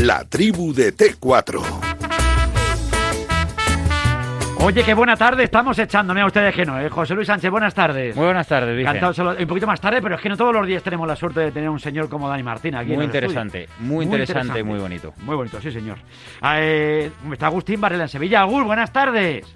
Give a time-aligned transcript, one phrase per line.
[0.00, 1.60] La tribu de T4.
[4.62, 6.90] Oye, qué buena tarde estamos echándome a ustedes que no, ¿eh?
[6.90, 8.14] José Luis Sánchez, buenas tardes.
[8.14, 9.14] Muy buenas tardes, Vicente.
[9.14, 11.40] Solo- un poquito más tarde, pero es que no todos los días tenemos la suerte
[11.40, 12.90] de tener un señor como Dani Martín aquí.
[12.90, 13.86] en Muy el interesante, estudio.
[13.88, 15.14] muy interesante y muy bonito.
[15.22, 15.96] Muy bonito, sí, señor.
[16.42, 18.42] Ah, eh, está Agustín Varela en Sevilla.
[18.42, 19.46] Agur, buenas tardes.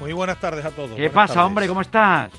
[0.00, 0.90] Muy buenas tardes a todos.
[0.90, 1.46] ¿Qué buenas pasa, tardes.
[1.46, 1.68] hombre?
[1.68, 2.30] ¿Cómo estás?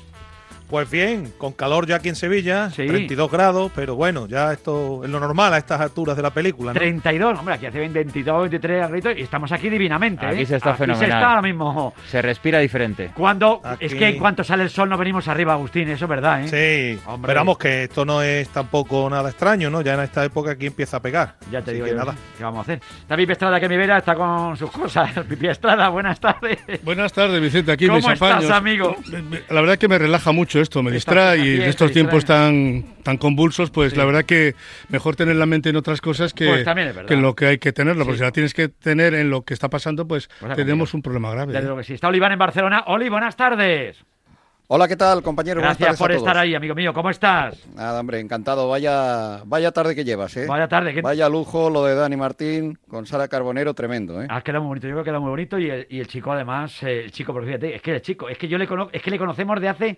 [0.68, 2.86] Pues bien, con calor ya aquí en Sevilla, Sí.
[2.86, 6.74] 32 grados, pero bueno, ya esto es lo normal a estas alturas de la película,
[6.74, 6.78] ¿no?
[6.78, 10.26] 32, hombre, aquí hace 22, 23 graditos y estamos aquí divinamente.
[10.26, 10.46] Aquí ¿eh?
[10.46, 11.10] se está Aquí se fenomenal.
[11.10, 11.94] está ahora mismo.
[12.08, 13.10] Se respira diferente.
[13.14, 16.08] Cuando, Aquí- Es que en cuanto sale el sol no venimos arriba, Agustín, eso es
[16.10, 16.48] verdad, ¿eh?
[16.96, 17.28] Sí, Hombre.
[17.28, 19.80] pero vamos que esto no es tampoco nada extraño, ¿no?
[19.80, 21.36] Ya en esta época aquí empieza a pegar.
[21.50, 22.14] Ya te Así digo que yo, nada.
[22.36, 22.80] ¿qué vamos a hacer?
[23.08, 25.12] David Estrada, que mi vera, está con sus cosas.
[25.28, 26.58] Pipi Estrada, buenas tardes.
[26.84, 27.72] Buenas tardes, Vicente.
[27.72, 28.42] Aquí ¿Cómo mis apaños.
[28.42, 28.94] estás, amigo?
[29.10, 32.24] Me- me- La verdad que me relaja mucho esto, me distrae y en estos tiempos
[32.24, 33.98] tan, tan convulsos, pues Sí.
[33.98, 34.54] la verdad que
[34.88, 36.64] mejor tener la mente en otras cosas que, Pues
[37.06, 38.20] que en lo que hay que tenerlo, porque Sí.
[38.20, 41.30] si la tienes que tener en lo que está pasando, pues Pues tenemos un problema
[41.32, 41.52] grave.
[41.52, 41.62] Desde ¿eh?
[41.66, 41.94] luego que sí.
[41.94, 42.84] Está Oliván en Barcelona.
[42.86, 44.04] Oli, buenas tardes.
[44.70, 45.60] Hola, ¿qué tal, compañero?
[45.62, 46.92] Buenas Gracias por estar ahí, amigo mío.
[46.92, 47.66] ¿Cómo estás?
[47.74, 48.68] Nada, hombre, encantado.
[48.68, 50.44] Vaya, vaya tarde que llevas, ¿eh?
[50.46, 50.92] Vaya tarde.
[50.92, 54.26] ¿qué- Vaya lujo lo de Dani Martín con Sara Carbonero, tremendo, ¿eh?
[54.28, 56.32] Has quedado muy bonito, yo creo que queda muy bonito y el, y el chico
[56.32, 58.90] además, eh, el chico, porque fíjate, es que el chico, es que yo le conozco,
[58.92, 59.96] es que le conocemos de hace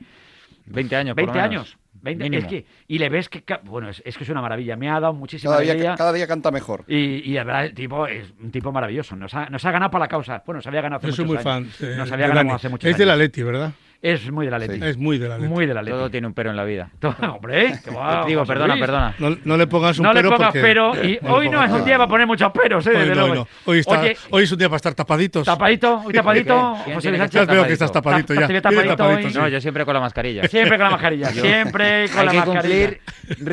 [0.66, 1.60] 20 años, por 20 lo menos.
[1.68, 1.76] años.
[2.02, 2.42] 20, Mínimo.
[2.42, 4.88] es que, y le ves que, ca- bueno, es, es que es una maravilla, me
[4.88, 6.84] ha dado muchísima Cada día, cada día canta mejor.
[6.88, 6.96] Y,
[7.30, 9.16] y de verdad, el tipo es un tipo maravilloso.
[9.16, 10.42] Nos ha, nos ha ganado para la causa.
[10.46, 11.74] Bueno, se había ganado hace Yo soy muchos muy años.
[11.76, 11.88] fan.
[11.90, 12.56] eh, Nos había ganado Dani.
[12.56, 13.22] hace muchos Es de la años.
[13.24, 13.72] Leti, ¿verdad?
[14.02, 14.82] Es muy de la Leti.
[14.82, 15.48] Es muy de la Leti.
[15.52, 15.94] Muy de la Leti.
[15.96, 16.88] Todo tiene un pero en la vida.
[17.34, 18.80] Hombre, qué guau, Digo, perdona, Luis.
[18.86, 19.14] perdona.
[19.18, 20.92] No, no le pongas un No le pero pongas porque- pero.
[21.04, 21.84] Y no le hoy no pongas es un pero.
[21.84, 22.90] día para poner muchos peros, ¿eh?
[22.90, 23.34] Hoy Desde no, hoy luego.
[23.66, 23.70] no.
[23.72, 25.44] Hoy, está- Oye, hoy es un día para estar tapaditos.
[25.44, 26.76] tapadito, hoy tapadito.
[26.84, 27.54] ¿Quién José Luis que Ya Sánchez.
[27.54, 29.06] veo que estás tapadito ya.
[29.06, 29.30] Hoy.
[29.30, 29.38] sí.
[29.38, 30.48] No, yo siempre con la mascarilla.
[30.48, 31.26] Siempre con la mascarilla.
[31.28, 32.88] Siempre con Hay la que mascarilla.
[32.88, 33.00] cumplir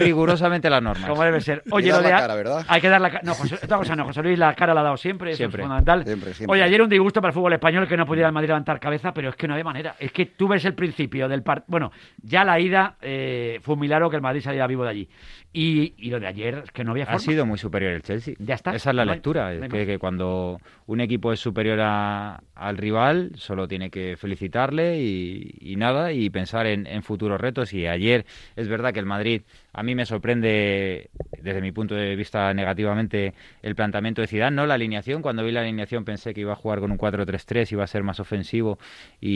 [0.02, 1.10] rigurosamente las normas.
[1.10, 1.64] Como debe ser.
[1.72, 2.12] Oye, lo dar de.
[2.12, 2.66] la cara, ¿verdad?
[2.70, 3.22] Hay que dar la cara.
[3.26, 5.32] No, José, otra cosa no, José Luis, la cara la ha dado siempre.
[5.32, 5.62] Eso Siempre.
[5.62, 6.04] es fundamental.
[6.06, 6.54] Siempre, siempre.
[6.54, 9.14] Oye, ayer un disgusto para el fútbol español que no pudiera el Madrid levantar cabeza,
[9.14, 9.96] pero es que no hay manera.
[10.00, 11.66] Es que tú ves el principio del partido.
[11.70, 11.92] Bueno,
[12.24, 15.10] ya la ida eh, fue un milagro que el Madrid saliera vivo de allí.
[15.52, 17.20] Y, y lo de ayer es que no había Ha forma.
[17.20, 18.36] sido muy superior el Chelsea.
[18.40, 18.76] Ya está.
[18.76, 19.54] Esa es la No hay- lectura.
[19.54, 25.02] no hay que, cuando un equipo es superior a- al rival, solo tiene que felicitarle
[25.02, 27.74] y, y nada, y pensar en, en futuros retos.
[27.74, 28.26] Y ayer
[28.56, 29.42] es verdad que el Madrid,
[29.78, 31.10] a mí me sorprende,
[31.42, 35.22] desde mi punto de vista negativamente, el planteamiento de Zidane, no la alineación.
[35.22, 38.02] Cuando vi la alineación pensé que iba a jugar con un 4-3-3, iba a ser
[38.04, 38.80] más ofensivo
[39.22, 39.30] y,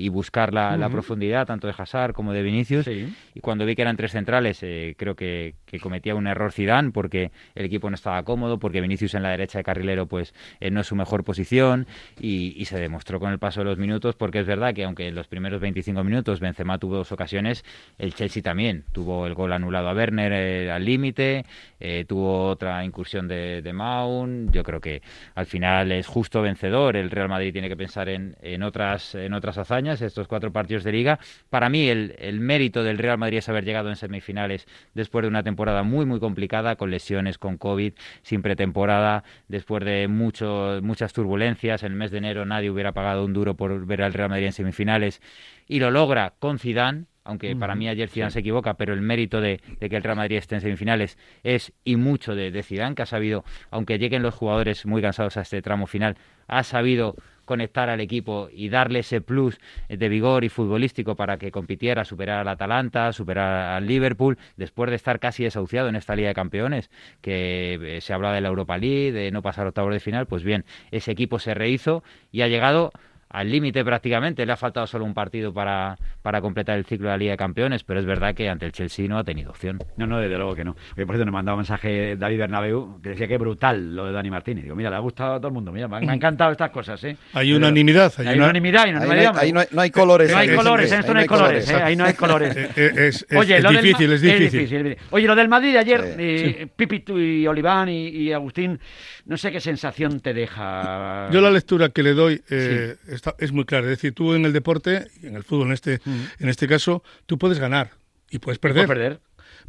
[0.00, 2.86] y- y buscar la, profundidad tanto de Hazard como de Vinicius.
[2.86, 3.12] Sí.
[3.34, 6.90] Y cuando vi que eran tres centrales, eh, creo que, que cometía un error Zidane
[6.90, 10.70] porque el equipo no estaba cómodo, porque Vinicius en la derecha de carrilero pues eh,
[10.70, 11.86] no es su mejor posición
[12.18, 15.08] y, y se demostró con el paso de los minutos porque es verdad que aunque
[15.08, 17.62] en los primeros 25 minutos Benzema tuvo dos ocasiones,
[17.98, 21.44] el Chelsea también tuvo el gol anulado a Werner eh, al límite,
[21.80, 25.02] eh, tuvo otra incursión de, de Mount, yo creo que
[25.34, 29.58] al final es justo vencedor, el Real Madrid tiene que pensar en, otras en otras
[29.58, 31.18] hazañas, estos cuatro partidos de liga.
[31.50, 35.28] Para mí el, el mérito del Real Madrid es haber llegado en semifinales después de
[35.28, 41.12] una temporada muy muy complicada, con lesiones, con COVID, sin pretemporada, después de mucho, muchas
[41.12, 44.30] turbulencias, en el mes de enero nadie hubiera pagado un duro por ver al Real
[44.30, 45.20] Madrid en semifinales.
[45.68, 49.40] Y lo logra con Zidane, aunque para mí ayer Zidane se equivoca, pero el mérito
[49.40, 52.94] de, de que el Real Madrid esté en semifinales es y mucho de, de Zidane,
[52.94, 56.16] que ha sabido, aunque lleguen los jugadores muy cansados a este tramo final,
[56.48, 57.16] ha sabido
[57.46, 62.40] conectar al equipo y darle ese plus de vigor y futbolístico para que compitiera, superar
[62.40, 66.90] al Atalanta, superar al Liverpool, después de estar casi desahuciado en esta Liga de Campeones,
[67.22, 70.42] que eh, se hablaba de la Europa League, de no pasar octavos de final, pues
[70.42, 72.90] bien, ese equipo se rehizo y ha llegado
[73.36, 74.46] al límite prácticamente.
[74.46, 77.36] Le ha faltado solo un partido para, para completar el ciclo de la Liga de
[77.36, 79.78] Campeones, pero es verdad que ante el Chelsea no ha tenido opción.
[79.96, 80.70] No, no, desde luego que no.
[80.96, 84.12] Oye, por cierto, nos mandaba un mensaje David Bernabeu que decía que brutal lo de
[84.12, 84.64] Dani Martínez.
[84.64, 85.70] Digo, mira, le ha gustado a todo el mundo.
[85.72, 87.16] Mira, me han, me han encantado estas cosas, ¿eh?
[87.34, 88.12] Hay Pero- unanimidad.
[88.18, 90.30] Hay, Hay una- unanimidad y Ahí no hay, no hay- no hay colores.
[90.32, 91.74] No hay es- colores, es- en esto no hay colores, ¿eh?
[91.74, 92.56] ahí no hay Eh, colores.
[92.56, 94.60] eh, es, es- Oye, es lo difícil, es difícil.
[94.60, 94.96] es difícil.
[95.10, 96.12] Oye, lo del Madrid de ayer, Sí.
[96.18, 98.78] eh, Pipi, tú y Oliván y, y Agustín,
[99.26, 101.28] no sé qué sensación te deja.
[101.30, 102.96] Yo la lectura que le doy eh,
[103.30, 103.84] está- es muy clara.
[103.86, 106.00] Es decir, tú en el deporte, en el fútbol en este,
[106.38, 107.90] en este caso, tú puedes ganar
[108.30, 108.86] y puedes perder.
[108.86, 109.20] Puedes perder.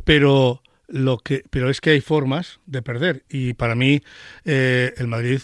[0.03, 4.01] pero lo que pero es que hay formas de perder y para mí
[4.45, 5.41] eh, el Madrid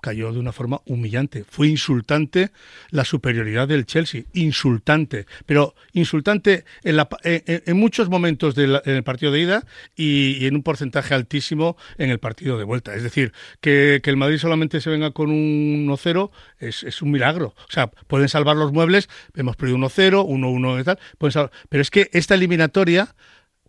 [0.00, 1.44] cayó de una forma humillante.
[1.48, 2.50] Fue insultante
[2.90, 8.80] la superioridad del Chelsea, insultante, pero insultante en, la en- en- en muchos momentos del
[8.84, 9.66] en el partido de ida
[9.96, 12.94] y, y en un porcentaje altísimo en el partido de vuelta.
[12.94, 17.10] Es decir, que, que el Madrid solamente se venga con un 1-0 es, es un
[17.10, 17.54] milagro.
[17.68, 21.82] O sea, pueden salvar los muebles, hemos perdido 1-0, 1-1 y tal, pueden salvar- pero
[21.82, 23.14] es que esta eliminatoria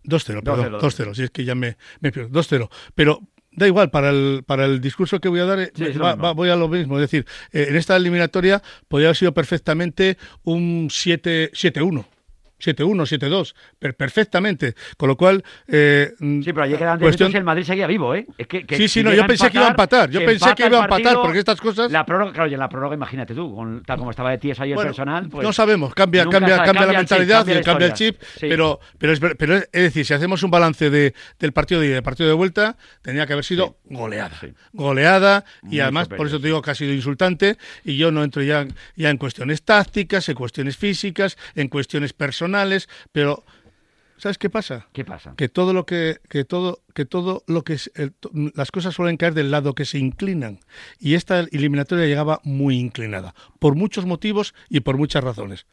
[0.04, 0.80] 2-0, perdón, 2-0,
[1.10, 2.70] 2-0, si es que ya me, me pierdo, 2-0.
[2.94, 3.20] Pero
[3.52, 6.32] da igual, para el, para el discurso que voy a dar eh, Sí, va- va-
[6.32, 6.96] voy a lo mismo.
[6.98, 12.04] Es decir, eh, en esta eliminatoria podría haber sido perfectamente un 7 7-1.
[12.60, 14.74] 7-1, 7-2, per- perfectamente.
[14.96, 15.42] Con lo cual.
[15.68, 18.26] eh, Sí, pero ayer quedaban 10 cuestión- el Madrid seguía vivo, ¿eh?
[18.38, 20.34] Es que, que Sí, sí, si no, yo pensé que iba a empatar, yo pensé
[20.34, 22.68] empata que iba a empatar, partido, porque estas cosas- La prórroga, claro, y en la
[22.68, 25.28] prórroga, imagínate tú, con, tal como estaba de ti ayer Bueno, personal.
[25.28, 27.86] Pues, no sabemos, cambia, cambia, sabe, cambia, la el chip, mentalidad, cambia y la cambia
[27.86, 28.46] el chip, Sí.
[28.48, 31.88] pero, pero, es, pero es, es decir, si hacemos un balance de, del partido de
[31.90, 34.36] del partido de vuelta, tenía que haber sido goleada.
[34.40, 34.48] Sí.
[34.72, 38.22] Goleada, y además, superior, por eso te digo que ha sido insultante, y yo no
[38.24, 38.66] entro ya,
[38.96, 42.49] ya en cuestiones tácticas, en cuestiones físicas, en cuestiones personales,
[43.12, 43.44] pero
[44.16, 44.88] ¿sabes qué pasa?
[44.92, 45.34] ¿Qué pasa?
[45.36, 48.14] que todo lo que, que todo que todo lo que es el-
[48.54, 50.60] las cosas suelen caer del lado que se inclinan
[50.98, 55.66] y esta eliminatoria llegaba muy inclinada por muchos motivos y por muchas razones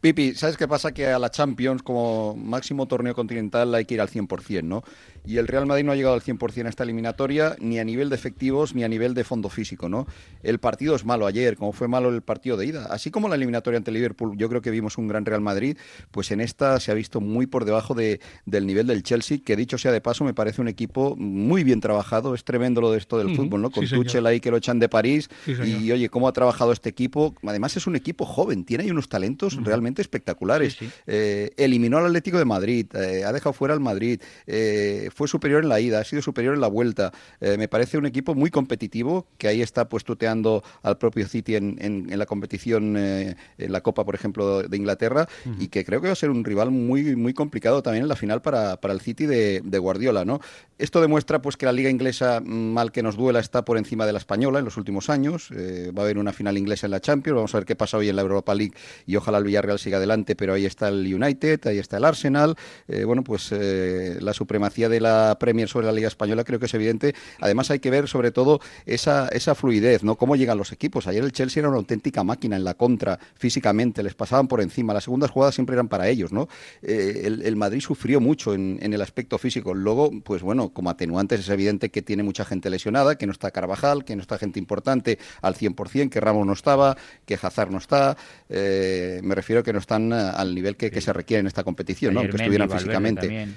[0.00, 0.92] Pipi, ¿sabes qué pasa?
[0.92, 4.82] Que a la Champions, como máximo torneo continental, hay que ir al 100%, ¿no?
[5.24, 8.10] Y el Real Madrid no ha llegado al 100% a esta eliminatoria, ni a nivel
[8.10, 10.06] de efectivos, ni a nivel de fondo físico, ¿no?
[10.42, 12.86] El partido es malo ayer, como fue malo el partido de ida.
[12.90, 15.76] Así como la eliminatoria ante Liverpool, yo creo que vimos un gran Real Madrid,
[16.12, 19.56] pues en esta se ha visto muy por debajo de- del nivel del Chelsea, que
[19.56, 22.34] dicho sea de paso, me parece un equipo muy bien trabajado.
[22.34, 23.68] Es tremendo lo de esto del fútbol, ¿no?
[23.68, 24.04] sí, Con señor.
[24.04, 25.28] Tuchel ahí que lo echan de París.
[25.44, 25.52] Sí,
[25.86, 27.34] y oye, cómo ha trabajado este equipo.
[27.44, 30.74] Además es un equipo joven, tiene ahí unos talentos realmente espectaculares.
[30.74, 30.92] Sí, sí.
[31.06, 35.62] Eh, eliminó al Atlético de Madrid, eh, ha dejado fuera al Madrid, eh, fue superior
[35.62, 37.12] en la ida, ha sido superior en la vuelta.
[37.40, 41.56] Eh, me parece un equipo muy competitivo, que ahí está pues tuteando al propio City
[41.56, 45.28] en, en- en la competición, eh, en la Copa, por ejemplo, de Inglaterra,
[45.58, 48.16] y que creo que va a ser un rival muy, muy complicado también en la
[48.16, 50.40] final para, para el City de, de Guardiola, ¿no?
[50.78, 54.04] Esto demuestra pues que la liga inglesa, mm, mal que nos duela, está por encima
[54.06, 55.50] de la española en los últimos años.
[55.56, 57.96] Eh, va a haber una final inglesa en la Champions, vamos a ver qué pasa
[57.96, 58.74] hoy en la Europa League
[59.06, 62.56] y ojalá el Villarreal siga adelante, pero ahí está el United, ahí está el Arsenal.
[62.88, 66.66] Eh, bueno, pues eh, la supremacía de la Premier sobre la liga española creo que
[66.66, 67.14] es evidente.
[67.40, 70.16] Además hay que ver sobre todo esa, esa fluidez, ¿no?
[70.16, 71.06] Cómo llegan los equipos.
[71.06, 74.94] Ayer el Chelsea era una auténtica máquina en la contra, físicamente, les pasaban por encima.
[74.94, 76.48] Las segundas jugadas siempre eran para ellos, ¿no?
[76.82, 79.74] Eh, el, Madrid sufrió mucho en, el aspecto físico.
[79.74, 83.50] Luego, pues bueno, como atenuantes es evidente que tiene mucha gente lesionada, que no está
[83.50, 87.78] Carvajal, que no está gente importante al 100%, que Ramos no estaba, que Hazard no
[87.78, 88.16] está.
[88.48, 92.14] Me refiero que no están eh, al nivel que, que se requiere en esta competición,
[92.14, 92.20] ¿no?
[92.20, 93.20] Aunque estuvieran Valverde físicamente.
[93.22, 93.56] también.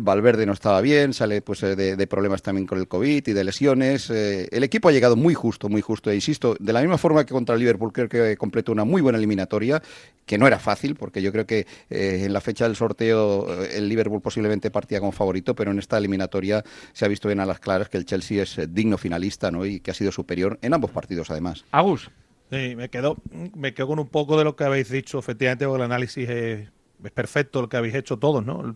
[0.00, 3.32] Valverde no estaba bien, sale pues eh, de, de problemas también con el COVID y
[3.32, 4.10] de lesiones.
[4.10, 7.24] Eh, el equipo ha llegado muy justo, muy justo, e insisto, de la misma forma
[7.24, 9.82] que contra el Liverpool creo que completó una muy buena eliminatoria,
[10.28, 13.78] que no era fácil, porque yo creo que eh, en la fecha del sorteo eh,
[13.78, 16.62] el Liverpool posiblemente partía como favorito, pero en esta eliminatoria
[16.92, 19.66] se ha visto bien a las claras que el Chelsea es eh, digno finalista ¿no?
[19.66, 21.64] y que ha sido superior en ambos partidos además.
[21.72, 22.10] Agus,
[22.50, 23.16] Sí, me quedo,
[23.54, 26.70] me quedo con un poco de lo que habéis dicho, efectivamente, el análisis es,
[27.12, 28.74] perfecto, lo que habéis hecho todos, ¿no?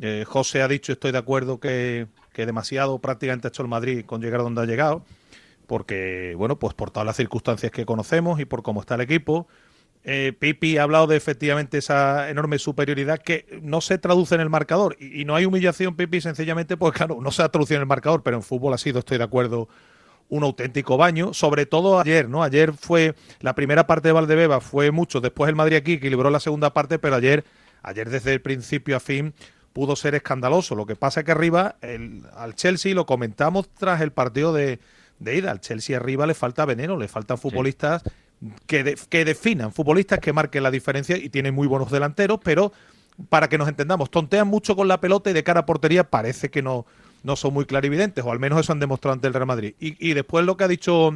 [0.00, 4.04] Eh, José ha dicho, estoy de acuerdo, que, que demasiado prácticamente ha hecho el Madrid
[4.06, 5.04] con llegar donde ha llegado,
[5.66, 9.46] porque, bueno, pues por todas las circunstancias que conocemos y por cómo está el equipo.
[10.04, 14.48] Eh, Pipi ha hablado de efectivamente esa enorme superioridad que no se traduce en el
[14.48, 14.96] marcador.
[15.00, 17.88] Y, y no hay humillación, Pipi, sencillamente, pues claro, no se ha traducido en el
[17.88, 19.68] marcador, pero en fútbol ha sido, estoy de acuerdo,
[20.28, 22.42] un auténtico baño, sobre todo ayer, ¿no?
[22.42, 26.40] Ayer fue la primera parte de Valdebeba, fue mucho, después el Madrid aquí equilibró la
[26.40, 27.44] segunda parte, pero ayer,
[27.82, 29.34] ayer desde el principio a fin
[29.72, 30.74] pudo ser escandaloso.
[30.74, 34.80] Lo que pasa es que arriba el, al Chelsea lo comentamos tras el partido de,
[35.18, 38.02] de ida, al Chelsea arriba le falta veneno, le faltan futbolistas
[38.66, 42.72] que, de- que definan, futbolistas que marquen la diferencia y tienen muy buenos delanteros, pero
[43.28, 46.50] para que nos entendamos, tontean mucho con la pelota y de cara a portería parece
[46.50, 46.84] que no,
[47.26, 49.74] no son muy clarividentes, o al menos eso han demostrado ante el Real Madrid.
[49.80, 51.12] Y, después lo que ha dicho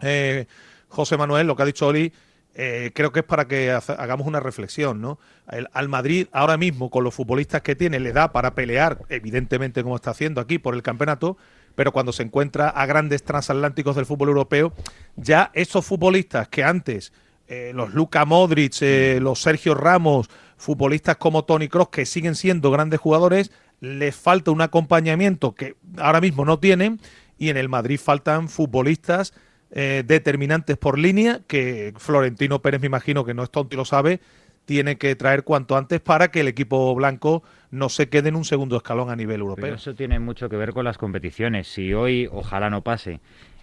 [0.00, 0.46] eh,
[0.88, 2.12] José Manuel, lo que ha dicho Oli,
[2.54, 5.18] eh, creo que es para que hagamos una reflexión, ¿no?
[5.50, 9.82] El- al Madrid ahora mismo, con los futbolistas que tiene, le da para pelear, evidentemente
[9.82, 11.36] como está haciendo aquí, por el campeonato,
[11.74, 14.72] pero cuando se encuentra a grandes transatlánticos del fútbol europeo,
[15.16, 17.12] ya esos futbolistas que antes,
[17.48, 18.74] eh, los Luka Modric,
[19.20, 23.50] los Sergio Ramos, futbolistas como Tony Cross, que siguen siendo grandes jugadores,
[23.82, 27.00] les falta un acompañamiento que ahora mismo no tienen,
[27.36, 29.34] y en el Madrid faltan futbolistas
[29.72, 33.84] eh, determinantes por línea, que Florentino Pérez, me imagino que no es tonto y lo
[33.84, 34.20] sabe,
[34.66, 38.44] tiene que traer cuanto antes para que el equipo blanco no se quede en un
[38.44, 39.74] segundo escalón a nivel Pero europeo.
[39.74, 41.66] eso tiene mucho que ver con las competiciones.
[41.66, 43.18] Si hoy, ojalá no pase,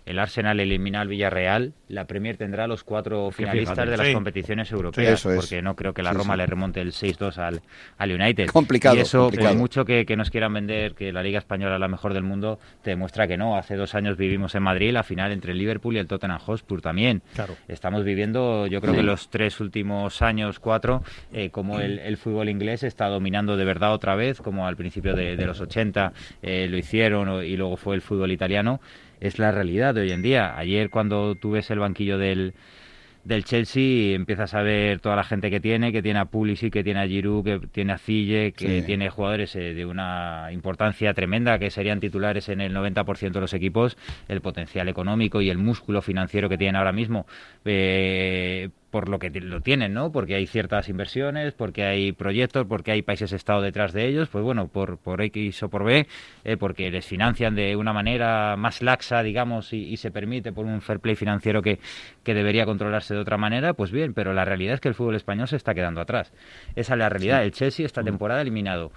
[0.10, 3.92] el Arsenal elimina al Villarreal, la Premier tendrá los cuatro finalistas fíjate.
[3.92, 4.14] de las Sí.
[4.14, 5.36] competiciones europeas, es.
[5.36, 6.38] porque no creo que la Roma sí.
[6.40, 7.62] le remonte el 6-2 al,
[7.98, 8.48] al United.
[8.50, 9.50] Complicado, Y eso, complicado.
[9.54, 12.24] por mucho que, que nos quieran vender que la Liga Española es la mejor del
[12.24, 13.56] mundo, te demuestra que no.
[13.56, 16.82] Hace dos años vivimos en Madrid la final entre el Liverpool y el Tottenham Hotspur
[16.82, 17.22] también.
[17.36, 17.56] Claro.
[17.68, 22.50] Estamos viviendo, yo creo que los tres últimos años, cuatro, eh, como el, el fútbol
[22.50, 26.68] inglés está dominando de verdad otra vez, como al principio de, de los 80 eh,
[26.68, 28.80] lo hicieron y luego fue el fútbol italiano.
[29.20, 30.58] Es la realidad de hoy en día.
[30.58, 32.54] Ayer cuando tú ves el banquillo del,
[33.26, 36.84] del Chelsea empiezas a ver toda la gente que tiene, que tiene a Pulisic, que
[36.84, 38.86] tiene a Giroud, que tiene a Zille, que Sí.
[38.86, 43.54] tiene jugadores eh, de una importancia tremenda que serían titulares en el 90% de los
[43.54, 43.98] equipos,
[44.30, 47.28] el potencial económico y el músculo financiero que tienen ahora mismo,
[47.66, 50.12] eh, por lo que lo tienen, ¿no?
[50.12, 54.44] Porque hay ciertas inversiones, porque hay proyectos, porque hay países Estado detrás de ellos, pues
[54.44, 56.08] bueno, por, por X o por B,
[56.44, 60.66] eh, porque les financian de una manera más laxa, digamos, y, y se permite por
[60.66, 61.80] un fair play financiero que,
[62.24, 65.16] que debería controlarse de otra manera, pues bien, pero la realidad es que el fútbol
[65.16, 66.32] español se está quedando atrás.
[66.76, 67.44] Esa es la realidad.
[67.44, 68.92] El Chelsea esta temporada eliminado.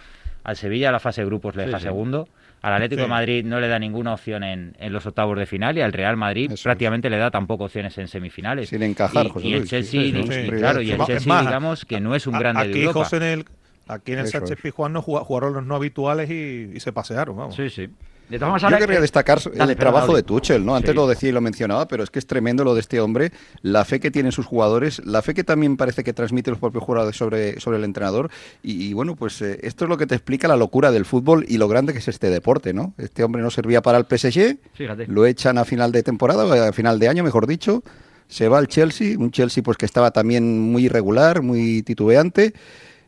[0.45, 1.85] Al Sevilla la fase de grupos le Sí, deja sí.
[1.85, 2.29] segundo.
[2.63, 3.03] Al Atlético Sí.
[3.03, 5.93] de Madrid no le da ninguna opción en, en los octavos de final y al
[5.93, 6.63] Real Madrid Eso es.
[6.63, 8.69] prácticamente le da tampoco opciones en semifinales.
[8.69, 11.45] Sin encajar, y, José y el Luis, Chelsea, sí, sí, claro, y el Chelsea, más,
[11.47, 13.05] digamos que no es un A- grande de aquí, Europa.
[13.05, 13.45] José, en el,
[13.89, 14.59] aquí en el Sánchez
[14.91, 17.57] no juga- jugaron los no habituales y, y se pasearon, vamos.
[17.57, 17.89] Sí, sí.
[18.29, 20.75] De todas formas, Yo querría eh, destacar dale, el trabajo de Tuchel, ¿no?
[20.75, 20.97] Antes Sí.
[20.97, 23.85] lo decía y lo mencionaba, pero es que es tremendo lo de este hombre, la
[23.85, 27.15] fe que tienen sus jugadores, la fe que también parece que transmite los propios jugadores
[27.17, 28.31] sobre, sobre el entrenador.
[28.63, 31.45] Y, y, bueno, pues eh, esto es lo que te explica la locura del fútbol
[31.47, 32.95] y lo grande que es este deporte, ¿no?
[32.97, 35.07] Este hombre no servía para el PSG, Fíjate.
[35.09, 37.83] lo echan a final de temporada, a final de año, mejor dicho.
[38.29, 42.55] Se va al Chelsea, un Chelsea pues que estaba también muy irregular, muy titubeante.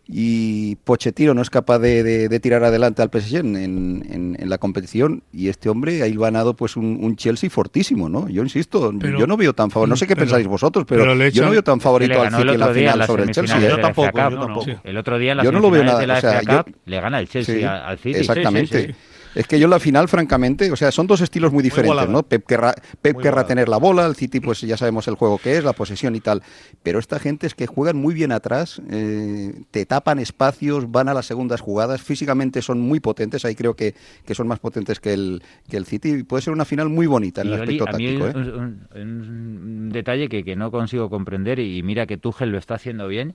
[0.07, 4.51] Y Pochettino no es capaz de, de- de tirar adelante al PSG en, en- en
[4.51, 5.23] la competición.
[5.33, 8.29] Y este hombre ha ganado pues un, un Chelsea fortísimo, ¿no?
[8.29, 9.91] Yo insisto, Pero- yo no veo tan favorito.
[9.91, 12.61] No sé qué pero- pensáis vosotros, pero, yo no veo tan favorito al City en
[12.61, 13.59] la final sobre el Chelsea.
[13.61, 14.67] Yo tampoco, yo tampoco.
[14.85, 16.41] El otro día en las Yo no lo veo semifinales nada, de la o sea,
[16.43, 18.19] FA yo- Cup le gana el Chelsea Sí, al City.
[18.19, 18.81] Exactamente.
[18.81, 18.99] Sí, sí, sí.
[19.35, 22.09] Es que yo en la final, francamente, o sea, son dos estilos muy diferentes.
[22.09, 22.23] ¿no?
[22.23, 25.57] Pep querrá, Pep querrá tener la bola, el City, pues ya sabemos el juego que
[25.59, 26.43] es, la posesión y tal.
[26.83, 31.15] Pero esta gente es que juegan muy bien atrás, eh, te tapan espacios, van a
[31.15, 35.13] las segundas jugadas, físicamente son muy potentes, ahí creo que, que son más potentes que
[35.15, 36.11] el, que el City.
[36.11, 38.33] y Puede ser una final muy bonita en Y, el Oli, aspecto táctico, ¿eh?
[38.35, 42.75] un, un- un detalle que, que no consigo comprender y mira que Tuchel lo está
[42.77, 43.35] haciendo bien,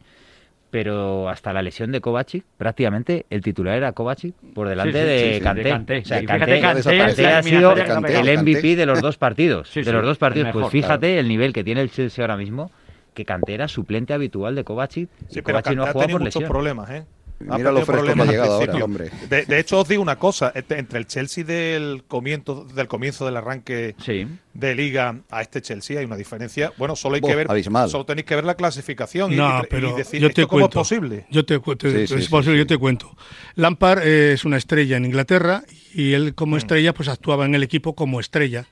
[0.71, 5.05] pero hasta la lesión de Kovacic, prácticamente el titular era Kovacic por delante Sí, sí,
[5.07, 5.63] de sí, sí, Kanté.
[5.63, 5.97] de Kanté.
[5.99, 8.05] O sea, Sí, Kanté, fíjate, Kanté, Kanté la ha sido pegado.
[8.07, 8.38] el Kanté.
[8.38, 9.69] MVP de los dos partidos.
[9.69, 10.49] Sí, de sí, los dos partidos.
[10.53, 12.71] Pues fíjate el nivel que tiene el Chelsea ahora mismo,
[13.13, 15.09] que Kanté era suplente habitual de Kovacic.
[15.29, 16.51] Sí, y pero Kovacic no Kanté ha ha jugado por muchos lesión.
[16.51, 17.03] problemas, ¿eh?
[17.48, 18.86] Ha Mira lo tenido fresco que ha problemas al llegado ahora, principio.
[18.86, 19.12] hombre.
[19.29, 23.25] De, de hecho, os digo una cosa, este- entre el Chelsea del comienzo, del comienzo
[23.25, 24.27] del arranque Sí.
[24.53, 26.74] de liga a este Chelsea hay una diferencia.
[26.77, 27.89] Bueno, solo hay que ver, abismal.
[27.89, 30.62] solo tenéis que ver la clasificación y- No, y, pero y decir yo esto cómo
[30.63, 30.81] cuento.
[30.81, 31.25] es posible.
[31.31, 32.60] Yo te, cu- te- Sí, sí, es sí, posible, sí.
[32.60, 33.15] yo te cuento.
[33.55, 37.96] Lampard es una estrella en Inglaterra y él como estrella pues actuaba en el equipo
[37.96, 38.65] como estrella.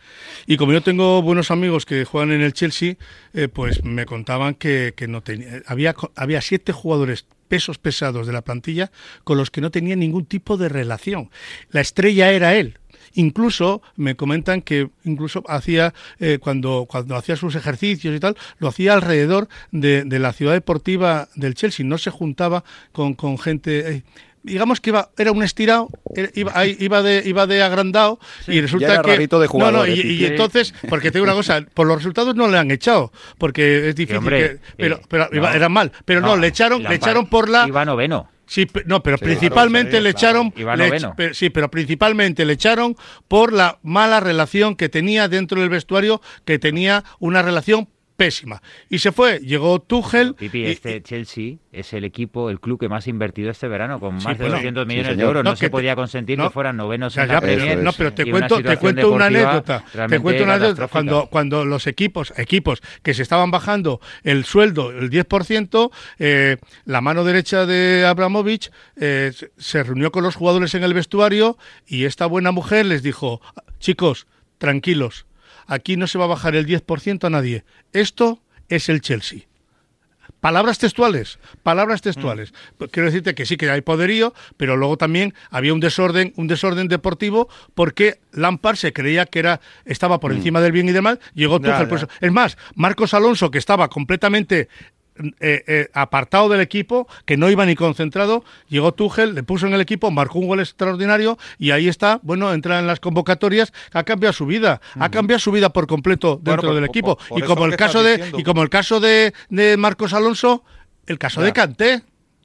[0.45, 2.95] Y como yo tengo buenos amigos que juegan en el Chelsea,
[3.33, 8.33] eh, pues me contaban que, que no tenía, había, había siete jugadores pesos pesados de
[8.33, 8.91] la plantilla
[9.23, 11.29] con los que no tenía ningún tipo de relación.
[11.71, 12.77] La estrella era él.
[13.13, 18.67] Incluso me comentan que incluso hacía eh, cuando cuando hacía sus ejercicios y tal lo
[18.67, 21.85] hacía alrededor de, la ciudad deportiva del Chelsea.
[21.85, 23.89] No se juntaba con, con gente.
[23.89, 24.03] eh,
[24.47, 25.89] digamos que iba era un estirado
[26.35, 29.89] iba, de iba de agrandado y resulta Ya era que rarito de no no jugador,
[29.89, 33.89] y, entonces porque te digo una cosa por los resultados no le han echado porque
[33.89, 35.55] es difícil hombre, que- pero eh, pero iba- no.
[35.55, 38.29] era mal pero no, le echaron le echaron por la Iba noveno.
[38.49, 40.39] Sí, no, pero Sí, principalmente claro, le claro.
[40.39, 40.53] echaron.
[40.55, 42.95] Iba le sí, pero principalmente le echaron
[43.27, 48.61] por la mala relación que tenía dentro del vestuario, que tenía una relación pésima.
[48.89, 50.33] Y se fue, llegó Tuchel.
[50.33, 53.99] Pipi, y- este Chelsea es el equipo, el club que más ha invertido este verano,
[53.99, 55.43] con Sí, más de bueno, 200 sí, millones de euros.
[55.43, 57.93] No, No, se te- podía consentir no, que fueran novenos Ya, en la Premier no,
[57.93, 59.85] pero te cuento, te cuento una anécdota.
[60.09, 60.87] Te cuento una anécdota.
[60.87, 67.01] Cuando, cuando los equipos, equipos que se estaban bajando el sueldo, el 10%, eh, la
[67.01, 72.05] mano derecha de Abramovich eh, se- se reunió con los jugadores en el vestuario y
[72.05, 73.41] esta buena mujer les dijo,
[73.77, 74.25] chicos,
[74.57, 75.26] tranquilos,
[75.67, 77.63] aquí no se va a bajar el 10% a nadie.
[77.93, 79.41] Esto es el Chelsea.
[80.39, 82.53] Palabras textuales, palabras textuales.
[82.77, 86.47] Pues Quiero decirte que sí que hay poderío, pero luego también había un desorden, un
[86.47, 91.01] desorden deportivo porque Lampard se creía que era estaba por encima del bien y del
[91.01, 91.89] mal, llegó Tuchel, ya.
[91.89, 94.69] pues, es más, Marcos Alonso que estaba completamente
[95.39, 98.43] eh, eh, apartado del equipo, que no iba ni concentrado.
[98.69, 102.53] Llegó Tuchel, le puso en el equipo, marcó un gol extraordinario y ahí está, bueno,
[102.53, 106.73] entra en las convocatorias, ha cambiado su vida, ha cambiado su vida por completo dentro
[106.75, 107.17] del equipo.
[107.17, 110.63] por- por y como el caso de y como el caso de, de Marcos Alonso,
[111.05, 111.53] el caso de.
[111.53, 112.01] Canté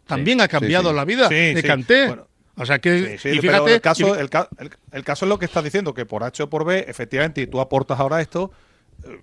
[0.07, 0.97] también ha cambiado sí.
[0.97, 1.63] la vida de.
[1.65, 2.07] Canté.
[2.09, 4.71] Bueno, o sea que Sí, sí, y pero fíjate el caso, y- el, ca- el-
[4.93, 7.47] el caso es lo que estás diciendo, que por H o por B, efectivamente, y
[7.47, 8.51] tú aportas ahora esto,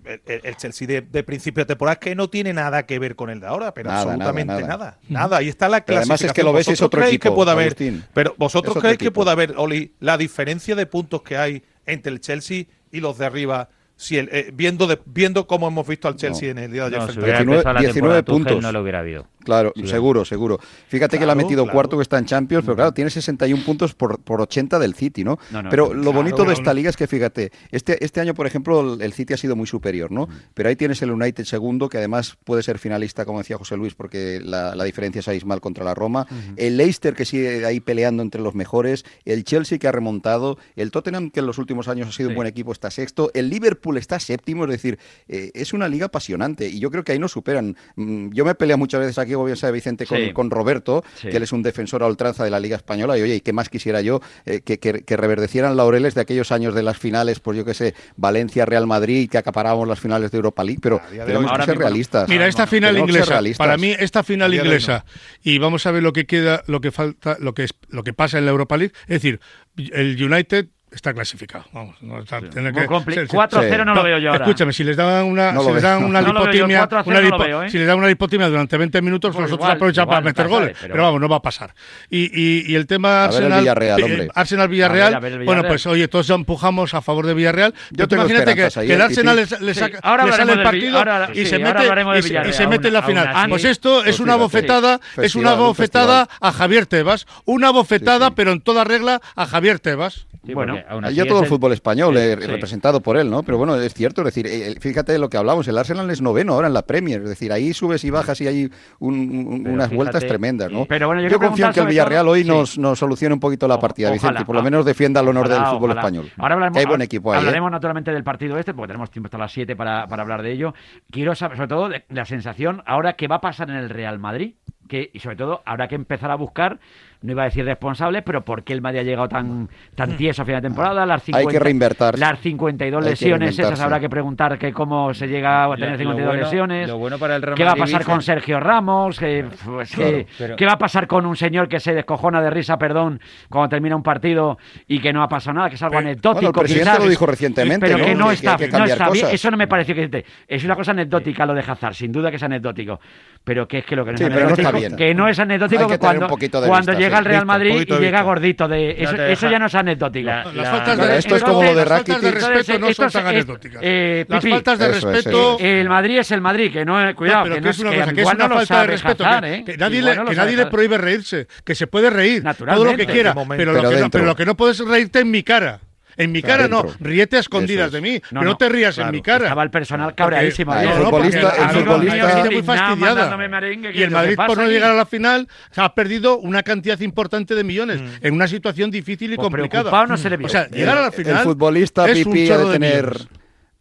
[0.04, 3.30] el, el Chelsea de, de principio de temporada que no tiene nada que ver con
[3.30, 4.76] el de ahora, pero Nada, absolutamente nada, nada.
[4.76, 4.98] nada.
[5.08, 7.30] Nada, Ahí está la Pero además es que lo ves es ¿Vosotros otro creéis equipo,
[7.32, 8.04] que puede haber, Agustín.
[8.14, 12.20] Pero vosotros creéis que puede haber, Oli, la diferencia de puntos que hay entre el
[12.20, 16.16] Chelsea y los de arriba, si el, eh, viendo, de- viendo cómo hemos visto al
[16.16, 18.22] Chelsea en el día de ayer No, si al hubiera 19 empezado la 19 temporada
[18.22, 18.62] Tuchel, puntos.
[18.62, 19.26] no lo hubiera habido.
[19.44, 20.58] Claro, Sí, seguro, seguro.
[20.88, 21.74] Fíjate que le ha metido claro.
[21.74, 25.24] cuarto que está en Champions, pero claro, tiene 61 puntos por, por 80 del City,
[25.24, 25.38] ¿no?
[25.50, 28.34] No, no, pero claro, lo bonito de esta liga es que fíjate, este, este año,
[28.34, 30.28] por ejemplo, el- el City ha sido muy superior, ¿no?
[30.54, 33.94] Pero ahí tienes el United segundo, que además puede ser finalista, como decía José Luis,
[33.94, 36.26] porque la, la diferencia es abismal contra la Roma.
[36.56, 39.04] El Leicester, que sigue ahí peleando entre los mejores.
[39.24, 40.58] El Chelsea, que ha remontado.
[40.76, 43.30] El Tottenham, que en los últimos años ha sido un buen equipo, está sexto.
[43.34, 46.68] El Liverpool está séptimo, es decir, eh, es una liga apasionante.
[46.68, 47.76] Y yo creo que ahí nos superan.
[47.96, 50.32] Mm, Yo me peleo muchas veces aquí, como bien sabe Vicente, con, Sí.
[50.32, 51.28] con Roberto, Sí.
[51.28, 53.16] que él es un defensor a ultranza de la Liga Española.
[53.18, 54.20] Y oye, ¿y qué más quisiera yo?
[54.46, 57.74] Eh, que, que- que reverdecieran laureles de aquellos años de las finales, pues yo qué
[57.74, 60.80] sé, Valencia, Real Madrid, que acaparábamos las finales de Europa League.
[60.82, 62.28] Pero de tenemos que ser realistas.
[62.28, 65.04] Mira, esta final inglesa, para mí esta final de inglesa
[65.42, 68.12] y vamos a ver lo que queda, lo que falta, lo que es, lo que
[68.12, 69.40] pasa en la Europa League, es decir,
[69.76, 73.94] el United está clasificado, vamos, no está- tener Muy que- compli- se- se- 4-0 no,
[73.94, 74.44] No, lo veo yo ahora.
[74.44, 76.98] Escúchame, si les dan una, No si lo les dan una No yo, lipotimia, 4
[76.98, 77.70] a una 0 no lo lipo- veo, ¿eh?
[77.70, 80.48] si les dan una lipotimia durante 20 minutos, Pues nosotros igual, aprovechamos igual, para meter
[80.48, 80.76] goles.
[80.80, 81.74] pero pero, vamos, no va a pasar.
[82.10, 84.28] Y, y- y el tema Arsenal, Villarreal, eh.
[84.34, 87.34] Arsenal A Villarreal, ver, a ver el bueno, pues oye, todos empujamos a favor de
[87.34, 87.72] Villarreal.
[87.96, 90.62] Tú tengo imagínate que, que el ¿eh, Arsenal le, Sí, saca, ahora le sale el
[90.62, 91.00] partido
[91.32, 93.48] y, sí, se mete, y, se- mete en la final.
[93.48, 98.34] pues esto es una bofetada, es una bofetada a Javier Tebas, una bofetada, Sí, sí.
[98.36, 100.26] pero en toda regla a Javier Tebas.
[100.46, 102.46] Sí, Bueno, porque aún así ya todo el el- fútbol español eh, sí.
[102.46, 103.42] representado por él, ¿no?
[103.42, 106.54] Pero bueno, es cierto, es decir, eh, fíjate lo que hablamos, el Arsenal es noveno
[106.54, 109.74] ahora en la Premier, es decir, ahí subes y bajas y hay un- un- Pero
[109.74, 110.86] unas fíjate, vueltas tremendas, ¿no?
[110.86, 112.48] Pero bueno, yo yo confío en que el Villarreal todo- hoy sí.
[112.48, 114.20] nos, nos solucione un poquito la O- partida, ojalá.
[114.20, 116.00] Vicente, y por lo menos defienda el honor Ojalá, del fútbol ojalá.
[116.00, 116.30] español.
[116.38, 117.40] Ahora hablaremos, Que hay buen equipo ahí, ¿eh?
[117.40, 120.52] Hablaremos naturalmente del partido este, porque tenemos tiempo hasta las 7 para, para hablar de
[120.52, 120.74] ello.
[121.10, 124.18] Quiero saber, sobre todo, de la sensación ahora que va a pasar en el Real
[124.18, 124.54] Madrid.
[124.88, 126.80] Que, y sobre todo, habrá que empezar a buscar,
[127.22, 130.42] no iba a decir responsables, pero ¿por qué el Madrid ha llegado tan, tan tieso
[130.42, 131.04] a final de temporada?
[131.04, 132.16] Las Hay que reinvertirse.
[132.18, 135.74] Las 52 Hay que lesiones, esas habrá que preguntar que cómo se llega a Lo-
[135.74, 136.88] tener lo 52 bueno- lesiones.
[136.88, 139.18] lo bueno para el Real ¿Qué va a pasar con Sergio Ramos?
[139.18, 142.40] Que, pues, Claro, que- pero- ¿Qué va a pasar con un señor que se descojona
[142.40, 144.56] de risa, perdón, cuando termina un partido
[144.88, 146.32] y que no ha pasado nada, que es algo Pero- anecdótico?
[146.40, 148.04] Bueno, el presidente quizás, lo dijo recientemente, pero ¿no?
[148.04, 149.26] que no que está, hay que no cambiar está bien.
[149.30, 152.36] Eso no me pareció que es una cosa anecdótica lo de Hazard, sin duda que
[152.36, 152.98] es anecdótico,
[153.44, 155.08] pero que es que lo que no Sí, es pero no está anecdótico, bien.
[155.08, 157.46] que no es anecdótico Hay que cuando, un poquito de cuando vista, llega el Real
[157.46, 160.26] Madrid y de llega gordito de eso, eso ya no es anecdótico.
[160.26, 162.48] La- Las la- faltas de esto es como lo de las faltas de Rakitic.
[162.56, 163.80] respeto no son es- tan anecdóticas.
[163.84, 165.56] eh, Las faltas de respeto...
[165.60, 168.06] El Madrid es el Madrid, que no, cuidado, pero que, no es una que cosa,
[168.12, 169.64] que es igual una no lo falta de respeto, que, ¿eh?
[169.64, 170.70] que nadie, le, no lo que sabe nadie le Hazard.
[170.72, 174.10] prohíbe reírse, que se puede reír, todo lo que quiera, pero, lo que no, dentro.
[174.10, 175.80] pero lo que no puedes es reírte en mi cara.
[176.16, 176.96] En mi cara no, dentro.
[177.00, 177.92] ríete a escondidas es.
[177.92, 179.12] de mí, No, pero no no, te rías en claro.
[179.12, 179.44] mi cara.
[179.44, 180.74] Estaba el personal Porque- cabreadísimo.
[180.74, 183.36] El No, no, porque futbolista- el futbolista- muy fastidiada.
[183.36, 186.98] merengue, Y el Madrid, por no aquí- llegar a la final, ha perdido una cantidad
[187.00, 190.06] importante de millones en una situación difícil y Pues complicada.
[190.06, 190.46] no se le vio.
[190.46, 191.42] O sea, llegar a la El final.
[191.44, 193.28] futbolista es un chorro de tener millones.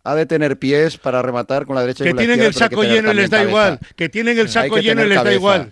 [0.04, 2.54] ha de tener pies para rematar con la derecha y que con la tienen el
[2.54, 3.80] saco lleno y les da igual.
[3.96, 5.72] Que tienen el saco lleno y les da igual.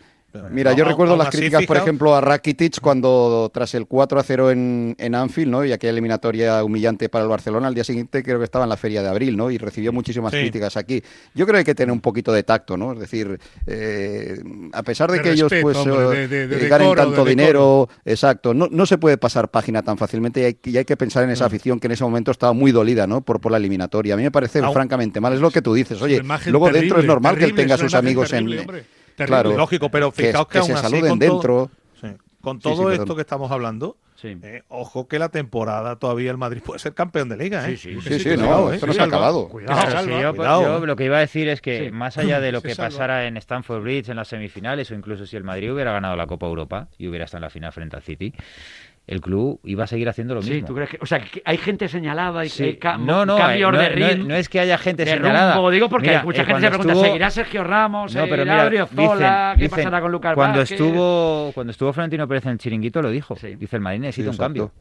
[0.52, 4.52] Mira, yo recuerdo las críticas, por ejemplo, a Rakitic cuando tras el 4 a 0
[4.52, 5.66] en, en Anfield, ¿no?
[5.66, 8.78] Y aquella eliminatoria humillante para el Barcelona, al día siguiente creo que estaba en la
[8.78, 9.52] feria de abril, ¿no?
[9.52, 10.40] Y recibió muchísimas Sí.
[10.40, 11.02] críticas aquí.
[11.34, 12.94] Yo creo que hay que tener un poquito de tacto, ¿no?
[12.94, 14.40] Es decir, eh,
[14.74, 17.26] a pesar de, De que ellos pues hombre, eh, de- de- de ganen decoro, tanto
[17.26, 20.98] dinero, exacto, no, no se puede pasar página tan fácilmente y hay, y hay que
[20.98, 21.48] pensar en esa Mm.
[21.48, 23.22] afición que en ese momento estaba muy dolida, ¿no?
[23.22, 24.14] Por, por la eliminatoria.
[24.14, 26.02] A mí me parece francamente mal, es lo que tú dices.
[26.02, 28.62] Oye, luego dentro es terrible, normal que él tenga sus amigos terrible, en...
[28.62, 28.84] hombre.
[29.18, 29.36] Claro.
[29.50, 29.58] Terrible.
[29.58, 31.72] Lógico, pero que- fijaos que, que se aún así, saluden con todo- dentro.
[32.00, 32.08] sí,
[32.42, 33.16] con todo sí, esto perdón.
[33.18, 34.36] que estamos hablando, Sí.
[34.42, 37.78] eh, ojo que la temporada todavía el Madrid puede ser campeón de liga, ¿eh?
[37.78, 38.76] Sí, sí, Sí, sí, cuidado, no, ¿eh?
[38.76, 39.48] esto no se ha acabado.
[39.50, 40.16] Cuidado, Claro, salva.
[40.18, 40.88] sí, yo, Cuidado, yo ¿eh?
[40.88, 41.92] lo que iba a decir es que Sí.
[41.92, 42.90] más allá de lo Se que salva.
[42.90, 46.26] pasara en Stamford Bridge en las semifinales o incluso si el Madrid hubiera ganado la
[46.26, 48.34] Copa Europa y hubiera estado en la final frente al City,
[49.08, 50.68] el club iba a seguir haciendo lo Sí, mismo.
[50.68, 52.64] ¿tú crees que, o sea, que hay gente señalada y Sí.
[52.74, 54.28] que cam- no, no, cambios eh, no, de no- ritmo?
[54.28, 55.54] no es que haya gente de señalada.
[55.56, 58.14] rumbo, digo porque Mira, hay mucha eh, gente se pregunta, estuvo- ¿seguirá Sergio Ramos?
[58.14, 60.80] No, pero ¿Seguirá mira, dicen- ¿Qué dicen, pasará con Lucas cuando Vázquez?
[60.80, 63.36] estuvo cuando estuvo Florentino Pérez en el chiringuito lo dijo.
[63.38, 63.56] Sí.
[63.56, 64.72] Dice el Madrid necesita Sí, un cambio.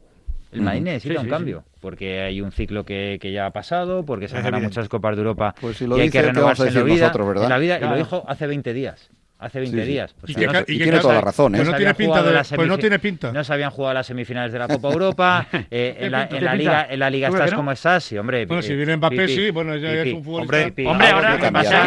[0.51, 3.51] El Madrid necesita Sí, un sí, cambio, porque hay un ciclo que, que ya ha
[3.51, 6.19] pasado, porque se han ganado muchas Copas de Europa Pues si lo y hay dice,
[6.19, 7.05] que ¿qué vamos a renovarse en la vida.
[7.07, 7.43] nosotros, verdad?
[7.43, 7.93] En la vida, y Claro.
[7.93, 9.09] lo dijo hace 20 días.
[9.39, 9.91] Hace 20 Sí, sí.
[9.91, 10.15] días.
[10.19, 11.57] Pues Y que tiene toda la razón, ¿eh?
[11.59, 13.31] Pues no se tiene habían pinta jugado de, las pues no tiene pinta.
[13.31, 15.47] No se habían jugado las semifinales de la Copa Europa.
[15.69, 18.17] eh, en, la, en la liga, en la liga ¿Tú crees estás como estás, sí,
[18.17, 18.47] hombre.
[18.47, 20.89] Bueno, eh, si viene Mbappé, sí, bueno, ya es un futbolista.
[20.89, 21.85] Hombre, ahora que pasa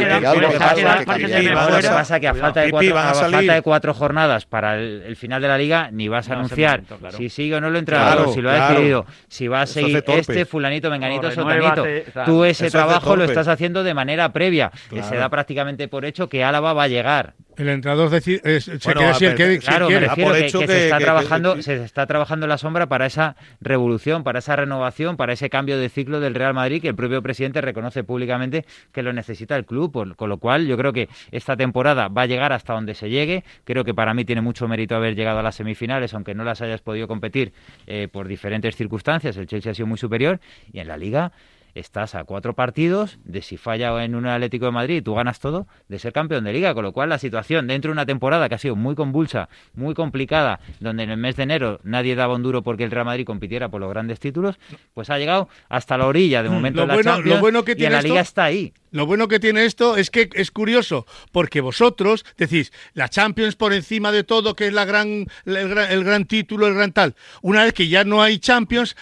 [2.21, 6.31] que pasa a falta de, cuatro, jornadas para el, final de la liga, ni vas
[6.31, 6.83] a anunciar
[7.17, 10.45] si sigue o no el entrenador, si lo ha decidido, si va a seguir este
[10.45, 11.85] fulanito, menganito, O sotanito.
[12.25, 14.71] Tú ese trabajo lo estás haciendo de manera previa,
[15.03, 17.35] se da prácticamente por hecho que Álava va a llegar.
[17.61, 19.91] El entrenador deci- es- se Bueno, queda así el a que, ver, si Claro, me
[19.93, 20.07] quiere.
[20.09, 22.51] Refiero por que, hecho que que- se está que- trabajando, que- se está trabajando en
[22.51, 26.55] la sombra para esa revolución, para esa renovación, para ese cambio de ciclo del Real
[26.55, 30.39] Madrid que el propio presidente reconoce públicamente que lo necesita el club, por- con lo
[30.39, 33.45] cual yo creo que esta temporada va a llegar hasta donde se llegue.
[33.65, 36.63] Creo que para mí tiene mucho mérito haber llegado a las semifinales, aunque no las
[36.63, 37.53] hayas podido competir
[37.87, 39.37] eh, por diferentes circunstancias.
[39.37, 40.41] El Chelsea ha sido muy superior
[40.73, 41.33] y en la Liga
[41.75, 45.41] estás a cuatro partidos de si falla en un Atlético de Madrid y tú ganas
[45.41, 48.49] todo, de ser campeón de liga, con lo cual la situación dentro de una temporada
[48.49, 52.35] que ha sido muy convulsa, muy complicada, donde en el mes de enero nadie daba
[52.35, 54.59] un duro porque el Real Madrid compitiera por los grandes títulos,
[54.95, 57.65] pues ha llegado hasta la orilla de momento Lo en la bueno- lo Champions bueno
[57.65, 58.73] que y en tiene la esto- liga está ahí.
[58.93, 63.73] Lo bueno que tiene esto es que es curioso, porque vosotros decís, la Champions por
[63.73, 67.15] encima de todo, que es la gran, el, gran, el gran título, el gran tal.
[67.41, 68.97] Una vez que ya no hay Champions,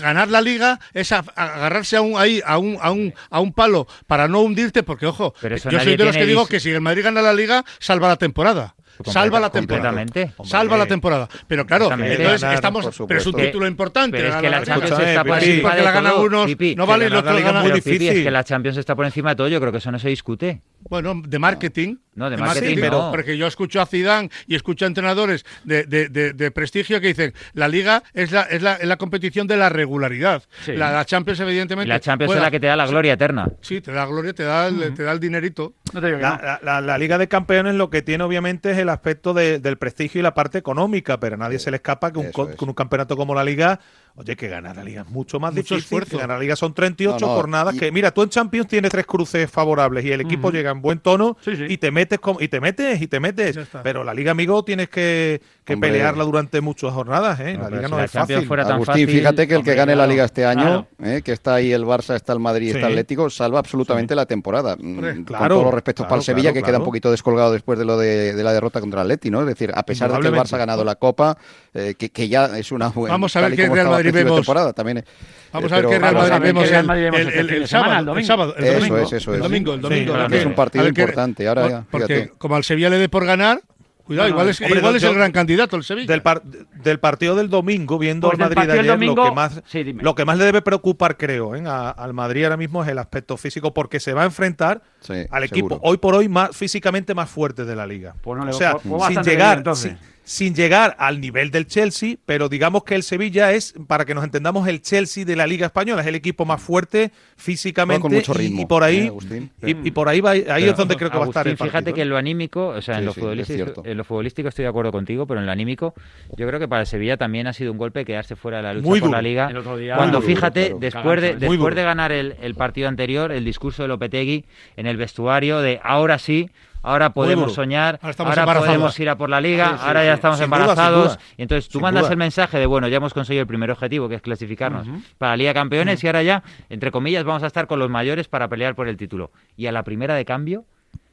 [0.00, 3.52] ganar la liga es a- agarrarse a un, ahí, a, un, a, un, a un
[3.52, 6.80] palo para no hundirte, porque ojo, yo soy de los que digo que si el
[6.80, 8.74] Madrid gana la liga, salva la temporada.
[9.04, 9.90] Salva la temporada.
[9.90, 10.32] Completamente.
[10.44, 11.28] Salva la temporada.
[11.46, 12.88] Pero claro, entonces Ganar, estamos.
[13.06, 14.16] Pero es un título importante.
[14.16, 14.64] Pero es que la.
[14.64, 16.22] Champions está por Pipi, encima de todo.
[16.24, 17.90] unos, Pipi, no vale, que el otro ganar la liga gana- es muy Pero, Pipi,
[17.98, 18.18] difícil.
[18.18, 20.08] es que la Champions está por encima de todo, yo creo que eso no se
[20.08, 20.62] discute.
[20.88, 21.96] Bueno, de marketing.
[22.14, 26.08] No, de marketing pero porque yo escucho a Zidane y escucho a entrenadores de, de-
[26.08, 29.56] de- de prestigio que dicen la liga es la, es la, es la competición de
[29.56, 30.42] la regularidad.
[30.64, 30.72] Sí.
[30.72, 31.86] La, la Champions, evidentemente.
[31.86, 33.48] Y la Champions es la que te da la gloria eterna.
[33.60, 35.74] Sí, te da gloria, te da el, te da el dinerito.
[35.92, 36.42] No te digo La, no.
[36.42, 39.78] la- la- la Liga de Campeones lo que tiene obviamente es el aspecto de- del
[39.78, 42.32] prestigio y la parte económica, pero a nadie se le escapa que un, es.
[42.32, 43.78] con un campeonato como la Liga,
[44.18, 45.78] oye, que ganar la Liga es mucho más Mucho difícil.
[45.98, 46.10] esfuerzo.
[46.10, 48.66] que Ganar la Liga son 38 No, no, jornadas y- que, mira, tú en Champions
[48.68, 51.64] tienes tres cruces favorables y el equipo llega en buen tono Sí, sí.
[51.68, 53.58] y te metes con- y te metes y te metes.
[53.82, 55.90] Pero la Liga, amigo, tienes que, que Hombre.
[55.90, 57.58] pelearla durante muchas jornadas, ¿eh?
[57.58, 58.46] No, la Liga no es fácil.
[58.46, 60.62] fuera tan Agustín, fácil, fíjate que el que gane la claro, liga este año,
[60.96, 61.16] claro.
[61.16, 62.90] eh, que está ahí el Barça, está el Madrid, está el Sí.
[62.92, 64.76] Atlético, salva absolutamente la temporada.
[64.76, 66.82] Mm, Hombre, Con claro, todos los respetos claro, para el Sevilla, claro, que queda claro.
[66.82, 69.40] un poquito descolgado después de lo de, de la derrota contra el Atleti, ¿no?
[69.42, 70.34] Es decir, a pesar de que el.
[70.34, 71.36] Barça ha ganado la Copa,
[71.74, 73.12] eh, que, que ya es una buena.
[73.12, 74.36] Vamos a ver qué Real Madrid vemos.
[74.36, 75.04] temporada, también, eh,
[75.52, 77.98] Vamos a ver qué Real Madrid vemos el, el- el- el sábado.
[78.00, 78.26] el domingo.
[78.26, 78.96] sábado, el Eso domingo.
[78.98, 79.42] es, eso el es.
[79.42, 80.12] domingo, el Sí, domingo.
[80.14, 80.24] claro.
[80.24, 80.38] ¿a qué?
[80.38, 81.46] Es un partido importante,
[81.90, 83.60] Porque como al Sevilla le dé por ganar,
[84.08, 86.06] cuidado, No, igual es, hombre, igual es yo- el gran candidato el Sevilla.
[86.08, 89.84] Del, par- del partido del domingo, viendo Pues al Madrid ayer, lo, que más, Sí,
[89.84, 90.02] dime.
[90.02, 91.62] lo que más le debe preocupar, creo, ¿eh?
[91.66, 95.14] a- al Madrid ahora mismo es el aspecto físico, porque se va a enfrentar Sí,
[95.30, 95.80] al equipo seguro.
[95.84, 98.14] hoy por hoy más físicamente más fuerte de la liga.
[98.20, 99.92] Pues no le- o sea, sin llegar, bien, entonces.
[100.28, 104.24] Sin, llegar al nivel del Chelsea, pero digamos que el Sevilla es, para que nos
[104.24, 108.32] entendamos, el Chelsea de la Liga Española, es el equipo más fuerte físicamente con mucho
[108.34, 109.50] y- ritmo, y, por ahí ¿eh, Agustín?
[109.64, 111.52] y, y por ahí va, ahí Pero, es donde creo que va a estar Agustín,
[111.52, 111.70] el partido.
[111.80, 113.82] Fíjate que en lo anímico, o sea, en, lo sí, futbolístico, cierto.
[113.84, 115.94] en lo futbolístico estoy de acuerdo contigo, pero en lo anímico,
[116.36, 118.74] yo creo que para el Sevilla también ha sido un golpe quedarse fuera de la
[118.74, 119.48] lucha Muy por la liga.
[119.50, 120.78] El otro día- Cuando Muy duro, fíjate, claro.
[120.80, 121.74] después de, después duro.
[121.74, 124.44] de ganar el, el partido anterior, el discurso de Lopetegui
[124.76, 126.50] en el vestuario de ahora sí.
[126.82, 130.38] Ahora podemos soñar, Ahora podemos ir a por la liga, Sí, sí, ahora ya estamos
[130.38, 131.14] Sin embarazados.
[131.14, 131.18] duda.
[131.36, 132.12] Y entonces tú Sin mandas duda.
[132.12, 134.86] el mensaje de, bueno, ya hemos conseguido el primer objetivo, que es clasificarnos
[135.18, 137.90] para la Liga de Campeones, y ahora ya, entre comillas, vamos a estar con los
[137.90, 139.30] mayores para pelear por el título.
[139.56, 140.64] Y a la primera de cambio,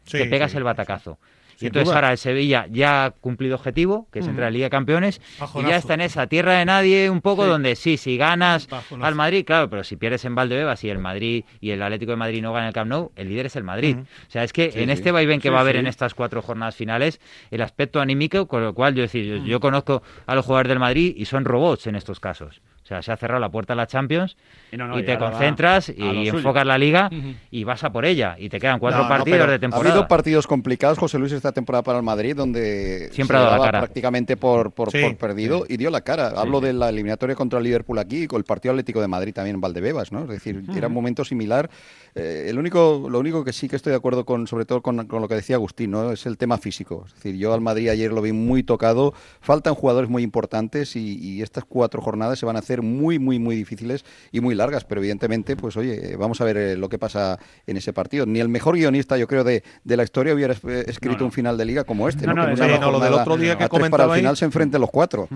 [0.10, 1.18] te pegas el batacazo.
[1.60, 1.96] Y entonces duda.
[1.96, 5.22] ahora el Sevilla ya ha cumplido objetivo, que es entrar a la Liga de Campeones,
[5.56, 7.50] y ya está en esa tierra de nadie un poco Sí.
[7.50, 9.06] donde sí, si ganas Bajonazo.
[9.08, 12.18] al Madrid, claro, pero si pierdes en Valdebebas y el Madrid y el Atlético de
[12.18, 13.98] Madrid no ganan el Camp Nou, el líder es el Madrid.
[13.98, 16.42] O sea, es que Sí, en este vaivén que va a haber en estas cuatro
[16.42, 17.20] jornadas finales,
[17.52, 20.80] el aspecto anímico, con lo cual yo decir, yo, yo conozco a los jugadores del
[20.80, 22.62] Madrid y son robots en estos casos.
[22.86, 24.38] O sea, se ha cerrado la puerta a la Champions
[24.72, 26.38] Y no, no, y y te va concentras y suyo.
[26.38, 27.34] enfocas la liga Ujú.
[27.50, 28.36] y vas a por ella.
[28.38, 29.90] Y te quedan cuatro No, partidos de Ha temporada.
[29.90, 33.52] habido partidos complicados, José Luis, esta temporada para el Madrid, donde Siempre se ha dado
[33.54, 33.80] la daba cara.
[33.80, 36.28] prácticamente por, por, Sí, por perdido y dio la cara.
[36.38, 39.34] Hablo de la eliminatoria contra el Liverpool aquí y con el partido Atlético de Madrid
[39.34, 40.22] también en Valdebebas, ¿no?
[40.22, 41.68] Es decir, era un momento similar.
[42.14, 45.08] Eh, el único, lo único que sí que estoy de acuerdo con, sobre todo con,
[45.08, 46.12] con lo que decía Agustín, ¿no?
[46.12, 47.06] Es el tema físico.
[47.08, 49.16] Es decir, yo al Madrid ayer lo vi muy tocado.
[49.42, 53.20] Faltan jugadores muy importantes y, y estas cuatro jornadas se van a hacer ser muy,
[53.20, 56.90] muy, muy difíciles y muy largas, pero evidentemente, pues oye, vamos a ver eh, lo
[56.90, 58.26] que pasa en ese partido.
[58.26, 61.26] Ni el mejor guionista, yo creo, de, de la historia hubiera eh, escrito No, no.
[61.28, 62.26] un final de liga como este.
[62.28, 62.48] No, ¿no?
[62.48, 64.36] no, Que no, lo del otro día que a tres para comentaba al final ahí.
[64.38, 65.28] se enfrenten los cuatro.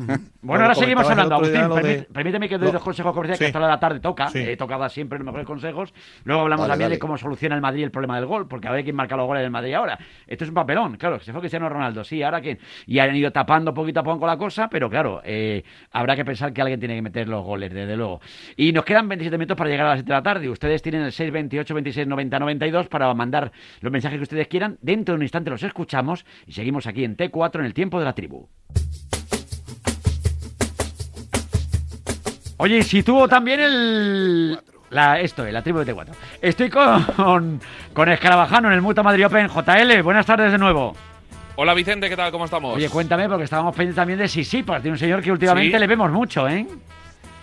[0.42, 1.84] Bueno, ahora seguimos el hablando, Agustín.
[1.84, 4.00] de- Permíteme que doy lo- dos consejos comerciales que hasta la hora de la tarde
[4.00, 4.28] toca.
[4.30, 4.40] Sí.
[4.40, 5.94] He tocado siempre los mejores consejos.
[6.24, 8.72] Luego hablamos Dale, también de cómo soluciona el Madrid el problema del gol, porque a
[8.72, 9.98] ver quién marca los goles del Madrid ahora.
[10.28, 11.20] Esto es un papelón, claro.
[11.20, 12.60] Se fue Cristiano Ronaldo, sí, ahora quién.
[12.86, 16.52] Y han ido tapando poquito a poco la cosa, pero claro, eh, habrá que pensar
[16.54, 18.20] que alguien tiene que meter los goles, desde luego.
[18.58, 20.50] Y nos quedan 27 minutos para llegar a las 7 de la tarde.
[20.50, 24.78] Ustedes tienen el 628 26 90 92 para mandar los mensajes que ustedes quieran.
[24.82, 28.06] Dentro de un instante los escuchamos y seguimos aquí en T4 en el tiempo de
[28.06, 28.48] la tribu.
[32.58, 34.60] Oye, y si tuvo también el...
[34.90, 36.08] La, esto, la tribu de T4.
[36.42, 37.60] Estoy con,
[37.94, 39.48] con Escarabajano en el Mutua Madrid Open.
[39.48, 40.96] JL, buenas tardes de nuevo.
[41.56, 42.32] Hola Vicente, ¿qué tal?
[42.32, 42.76] ¿Cómo estamos?
[42.76, 45.80] Oye, cuéntame, porque estábamos pendientes también de Sisipas, de un señor que últimamente Sí.
[45.80, 46.66] le vemos mucho, ¿eh?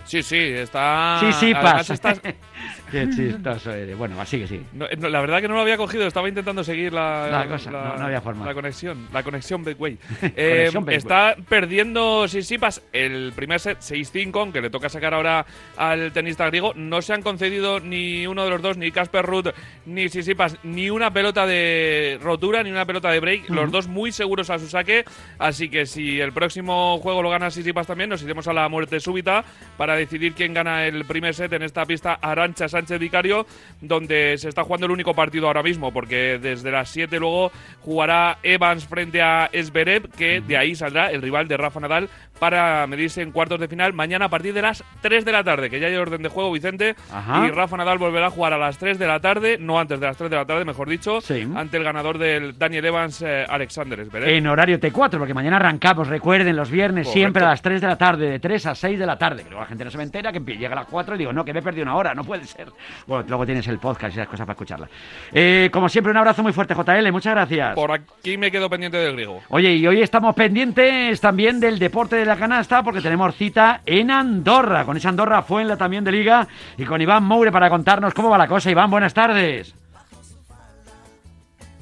[0.07, 1.19] Sí, sí, está.
[1.19, 1.63] Sisipas.
[1.65, 2.21] además estás-
[2.91, 3.97] Qué chistoso eres.
[3.97, 4.61] Bueno, así que sí.
[4.73, 7.71] No, no, la verdad que no lo había cogido, estaba intentando seguir la, La cosa,
[7.71, 8.45] no- no había forma.
[8.45, 9.97] La conexión, la conexión Betway.
[10.35, 15.45] Eh, está perdiendo Sisipas el primer set 6-5, aunque le toca sacar ahora
[15.77, 16.73] al tenista griego.
[16.75, 19.47] No se han concedido ni uno de los dos, ni Casper Ruud
[19.85, 23.49] ni Sisipas, ni una pelota de rotura, ni una pelota de break.
[23.49, 25.03] Los dos muy seguros a su saque.
[25.39, 28.99] Así que si el próximo juego lo gana Sisipas también, nos iremos a la muerte
[28.99, 29.43] súbita
[29.77, 33.45] para decidir quién gana el primer set en esta pista Arancha Sánchez Vicario,
[33.81, 38.37] donde se está jugando el único partido ahora mismo, porque desde las 7 luego jugará
[38.43, 42.09] Evans frente a Esberev, que de ahí saldrá el rival de Rafa Nadal
[42.39, 45.71] para medirse en cuartos de final mañana a partir de las 3 de la tarde,
[45.71, 47.47] que ya hay orden de juego, Vicente, Ajá.
[47.47, 50.05] y Rafa Nadal volverá a jugar a las 3 de la tarde, no antes de
[50.05, 51.47] las 3 de la tarde, mejor dicho, Sí.
[51.55, 54.29] ante el ganador del Daniel Evans, eh, Alexander Esberev.
[54.29, 57.19] En horario T4, porque mañana arrancamos, recuerden, los viernes Correcto.
[57.19, 59.41] siempre a las 3 de la tarde, de 3 a 6 de la tarde.
[59.43, 61.33] Que luego la gente no se me entera, que llega a las 4 y digo,
[61.33, 62.66] no, que me he perdido una hora, no puede ser.
[63.05, 64.89] Bueno, luego tienes el podcast y esas cosas para escucharla.
[65.31, 67.75] Eh, como siempre, un abrazo muy fuerte, JL, muchas gracias.
[67.75, 69.41] Por aquí me quedo pendiente del griego.
[69.49, 74.11] Oye, y hoy estamos pendientes también del deporte de la canasta porque tenemos cita en
[74.11, 74.85] Andorra.
[74.85, 78.13] Con esa Andorra fue en la también de Liga y con Iván Moure para contarnos
[78.13, 78.71] cómo va la cosa.
[78.71, 79.73] Iván, buenas tardes.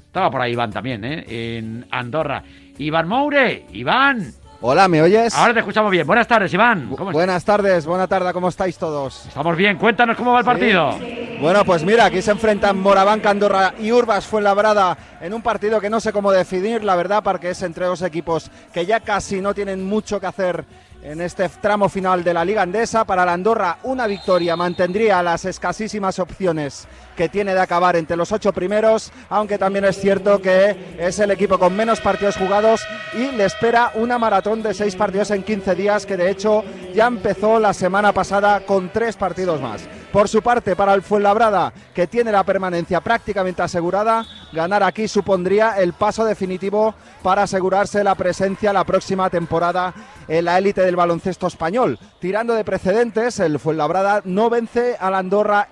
[0.05, 1.57] Estaba por ahí Iván también, ¿eh?
[1.57, 2.41] En Andorra.
[2.77, 4.44] Iván Moure, Iván.
[4.61, 5.35] Hola, ¿me oyes?
[5.35, 6.07] Ahora te escuchamos bien.
[6.07, 6.87] Buenas tardes, Iván.
[6.89, 7.13] ¿Cómo estás?
[7.13, 9.25] Buenas tardes, buena tarde, ¿cómo estáis todos?
[9.27, 9.77] Estamos bien.
[9.77, 10.97] Cuéntanos cómo va el partido.
[11.41, 15.89] Bueno, pues mira, aquí se enfrentan Morabanca, Andorra y Urbas Fuenlabrada en un partido que
[15.89, 19.53] no sé cómo definir, la verdad, porque es entre dos equipos que ya casi no
[19.53, 20.65] tienen mucho que hacer
[21.05, 23.05] en este tramo final de la Liga Andesa.
[23.05, 28.31] Para la Andorra, una victoria mantendría las escasísimas opciones que tiene de acabar entre los
[28.31, 32.81] ocho primeros, aunque también es cierto que es el equipo con menos partidos jugados
[33.13, 36.63] y le espera una maratón de seis partidos en 15 días, que de hecho
[36.93, 39.81] ya empezó la semana pasada con tres partidos más.
[40.15, 45.71] Por su parte, para el Fuenlabrada, que tiene la permanencia prácticamente asegurada, ganar aquí supondría
[45.77, 49.93] el paso definitivo para asegurarse la presencia la próxima temporada
[50.29, 51.99] en la élite del baloncesto español.
[52.21, 55.67] Tirando de precedentes, el Fuenlabrada no vence a la Andorra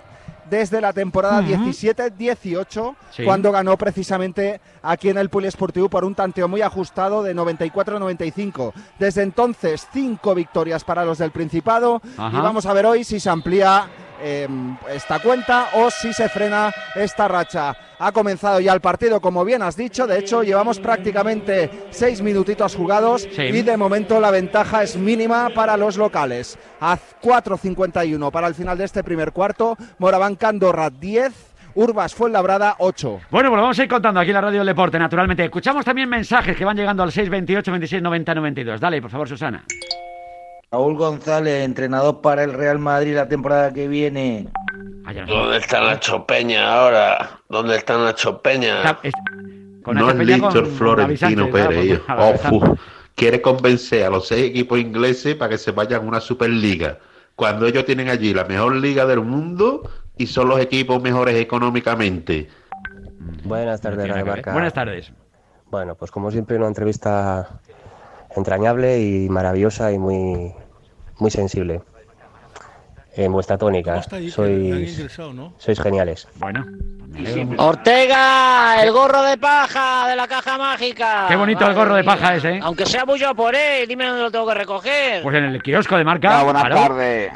[0.49, 1.47] desde la temporada Ujú.
[1.49, 3.23] 17-18, Sí.
[3.23, 8.73] cuando ganó precisamente aquí en el Poliesportivo por un tanteo muy ajustado de 94-95.
[8.99, 13.29] Desde entonces, cinco victorias para los del Principado y vamos a ver hoy si se
[13.29, 13.87] amplía
[14.23, 14.47] eh,
[14.89, 17.75] esta cuenta o si se frena esta racha.
[17.99, 20.07] Ha comenzado ya el partido, como bien has dicho.
[20.07, 23.41] De hecho, llevamos prácticamente seis minutitos jugados Sí.
[23.43, 26.57] y de momento la ventaja es mínima para los locales.
[26.81, 29.77] A 4.51 para el final de este primer cuarto.
[29.99, 31.31] Morabanca Andorra 10,
[31.75, 33.21] Urbas Fuenlabrada 8.
[33.31, 35.43] Bueno, pues vamos a ir contando aquí en la Radio del Deporte, naturalmente.
[35.45, 38.79] Escuchamos también mensajes que van llegando al 628 26 90 92.
[38.79, 39.63] Dale, por favor, Susana.
[40.73, 44.47] Raúl González, entrenador para el Real Madrid la temporada que viene.
[45.27, 47.29] ¿Dónde está Nacho Peña ahora?
[47.47, 48.97] ¿Dónde está Nacho Peña?
[49.83, 52.01] Con no es Víctor Florentino claro, Pérez.
[52.07, 52.75] ver, Oh,
[53.13, 56.97] quiere convencer a los seis equipos ingleses para que se vayan a una Superliga.
[57.35, 62.49] Cuando ellos tienen allí la mejor liga del mundo y son los equipos mejores económicamente.
[63.43, 64.25] Buenas tardes.
[64.25, 64.53] Marca.
[64.53, 65.11] Buenas tardes.
[65.69, 67.59] Bueno, pues como siempre una entrevista
[68.35, 70.51] entrañable y maravillosa y muy,
[71.19, 71.81] muy sensible.
[73.15, 74.01] En vuestra tónica.
[74.31, 74.33] Sois,
[75.57, 76.27] sois geniales.
[76.35, 77.63] Bueno, mucho.
[77.63, 81.25] Ortega, el gorro de paja de la caja mágica.
[81.27, 82.59] Qué bonito el gorro de paja ese, ¿eh?
[82.63, 85.21] Aunque sea mucho por él, dime dónde lo tengo que recoger.
[85.21, 86.43] Pues en el kiosco de marca.
[86.43, 87.31] Hola, buenas tardes.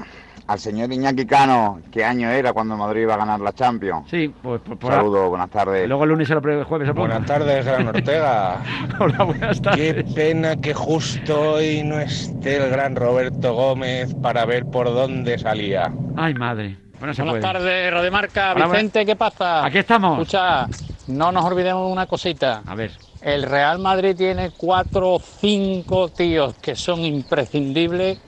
[0.47, 4.10] Al señor Iñaki Cano, ¿qué año era cuando Madrid iba a ganar la Champions?
[4.10, 5.88] Sí, pues por, por Saludos, buenas tardes.
[5.89, 8.62] Luego el lunes se lo el jueves se lo Buenas tardes, Gran Ortega.
[8.99, 9.93] Hola, buenas tardes.
[9.93, 15.38] Qué pena que justo hoy no esté el gran Roberto Gómez para ver por dónde
[15.38, 15.91] salía.
[16.15, 16.77] Ay, madre.
[16.99, 17.53] Bueno, se Buenas puede.
[17.53, 18.53] tardes, Rodemarca.
[18.53, 19.65] Hola, Vicente, ¿qué pasa?
[19.65, 20.13] Aquí estamos.
[20.19, 20.67] Escucha,
[21.07, 22.62] no nos olvidemos una cosita.
[22.65, 22.91] A ver.
[23.21, 28.19] El Real Madrid tiene cuatro o cinco tíos que son imprescindibles,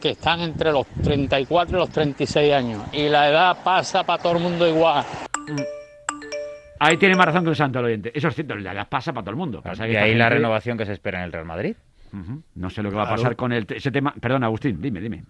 [0.00, 2.82] que están entre los 34 y los 36 años.
[2.92, 5.04] Y la edad pasa para todo el mundo igual.
[6.80, 8.12] Ahí tiene más razón que un santo el oyente.
[8.16, 9.62] Eso es cierto, la edad pasa para todo el mundo.
[9.62, 11.74] Pasa Y ahí la renovación que se espera en el Real Madrid.
[12.54, 14.14] No sé lo que va a pasar con el, ese tema.
[14.20, 15.24] Perdón, Agustín, dime, dime.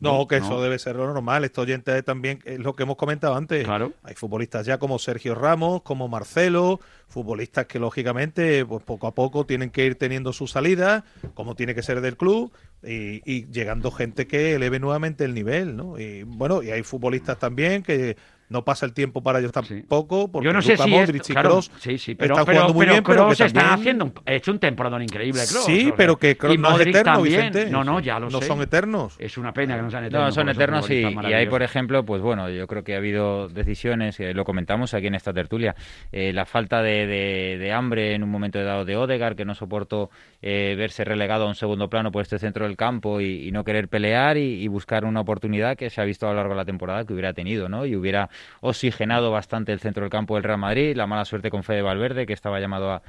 [0.00, 0.46] No, que No.
[0.46, 1.44] eso debe ser lo normal.
[1.44, 3.64] Esto oyente también es lo que hemos comentado antes.
[3.64, 3.92] Claro.
[4.04, 9.44] Hay futbolistas ya como Sergio Ramos, como Marcelo, futbolistas que lógicamente pues poco a poco
[9.44, 13.90] tienen que ir teniendo su salida, como tiene que ser del club, y, y llegando
[13.90, 15.98] gente que eleve nuevamente el nivel, ¿no?
[15.98, 18.16] Y bueno, y hay futbolistas también que
[18.48, 21.32] no pasa el tiempo para ellos tampoco, porque Yo no sé Luka si Modric esto-
[21.32, 23.44] y claro, Kroos sí, sí, pero, están pero, jugando muy pero bien, pero Kroos que
[23.44, 25.42] está también- haciendo un, hecho un temporadón increíble.
[25.48, 27.40] Kroos, Sí, o sea, pero que Kroos y no es eterno, también.
[27.52, 27.70] Vicente.
[27.70, 28.46] No, no, ya lo No sé.
[28.46, 29.16] son eternos.
[29.18, 30.28] Es una pena que no sean eternos.
[30.28, 32.98] No, son eternos y, futbolistas y hay, por ejemplo, pues bueno, yo creo que ha
[32.98, 35.74] habido decisiones, eh, lo comentamos aquí en esta tertulia,
[36.12, 39.54] eh, la falta de, de- de hambre en un momento dado de Odegar, que no
[39.54, 40.10] soportó
[40.42, 43.64] eh, verse relegado a un segundo plano por este centro del campo y, y no
[43.64, 46.58] querer pelear y, y buscar una oportunidad que se ha visto a lo largo de
[46.58, 47.84] la temporada que hubiera tenido, ¿no?
[47.86, 48.28] Y hubiera
[48.60, 52.26] oxigenado bastante el centro del campo del Real Madrid, la mala suerte con Fede Valverde,
[52.26, 53.02] que estaba llamado a,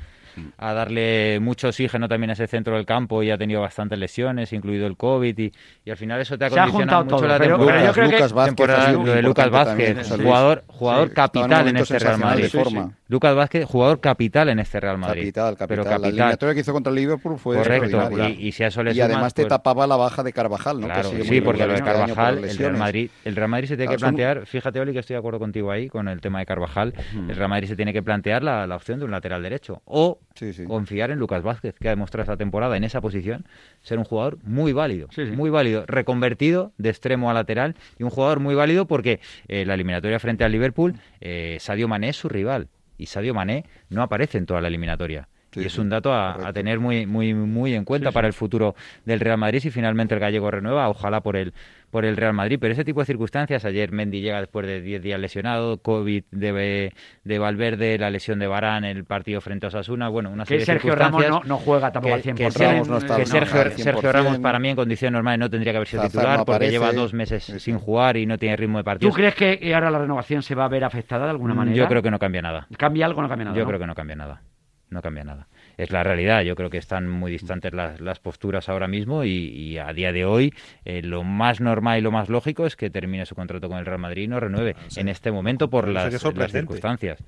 [0.57, 4.53] a darle mucho oxígeno también a ese centro del campo y ha tenido bastantes lesiones,
[4.53, 5.51] incluido el COVID, y,
[5.85, 7.79] y al final eso te ha Se ha condicionado juntado mucho todo, la pero- temporada.
[7.81, 11.07] pero yo creo que- Lucas Vázquez temporada- lo de Lucas Vázquez, también, jugador, Sí, jugador
[11.09, 12.43] un capital en este Real Madrid.
[12.43, 12.91] de forma.
[13.07, 15.21] Lucas Vázquez, jugador capital en este Real Madrid.
[15.21, 15.67] Capital, capital.
[15.67, 16.09] Pero La capital.
[16.13, 19.01] eliminatoria que hizo contra el Liverpool fue Correcto, y, y si a eso le Y
[19.01, 20.87] además te pues, tapaba la baja de Carvajal, ¿no?
[20.87, 22.77] Que Claro, sigue sí, porque lo de Carvajal, el Real.
[22.77, 25.71] Madrid, el Real Madrid se tiene que plantear, fíjate Oli que estoy de acuerdo contigo
[25.71, 26.93] ahí con el tema de Carvajal,
[27.27, 30.19] el Real Madrid se tiene que plantear la, la opción de un lateral derecho o
[30.67, 33.45] confiar en Lucas Vázquez, que ha demostrado esta temporada en esa posición
[33.81, 38.39] ser un jugador muy válido, muy válido, reconvertido de extremo a lateral y un jugador
[38.39, 42.67] muy válido porque eh, la eliminatoria frente al Liverpool, eh, Sadio Mané es su rival
[42.97, 45.27] y Sadio Mané no aparece en toda la eliminatoria.
[45.55, 48.15] Y es un dato a, a tener muy, muy, muy en cuenta Sí, sí.
[48.15, 51.53] para el futuro del Real Madrid si finalmente el gallego renueva, ojalá por el,
[51.89, 52.57] por el Real Madrid.
[52.61, 56.93] Pero ese tipo de circunstancias, ayer Mendy llega después de 10 días lesionado, COVID de,
[57.23, 60.65] de Valverde, la lesión de Barán, el partido frente a Osasuna, bueno, una Que serie
[60.65, 62.35] Sergio de Ramos circunstancias no, no juega tampoco al que, 100%.
[62.35, 64.11] que Sergio- que Sergio, al Sergio 100%.
[64.11, 66.71] Ramos para mí en condiciones normales no tendría que haber sido titular no porque aparece.
[66.71, 69.09] lleva dos meses sin jugar y no tiene ritmo de partido.
[69.09, 71.75] ¿Tú crees que ahora la renovación se va a ver afectada de alguna manera?
[71.75, 72.67] Mm, Yo creo que no cambia nada.
[72.77, 73.57] ¿Cambia algo o no cambia nada?
[73.57, 73.67] Yo no?
[73.67, 74.41] creo que no cambia nada.
[74.89, 75.47] No cambia nada.
[75.77, 76.41] Es la realidad.
[76.41, 80.11] Yo creo que están muy distantes las, las posturas ahora mismo y, y a día
[80.11, 83.69] de hoy eh, lo más normal y lo más lógico es que termine su contrato
[83.69, 86.11] con el Real Madrid y no renueve en este momento por las,
[86.51, 87.23] circunstancias.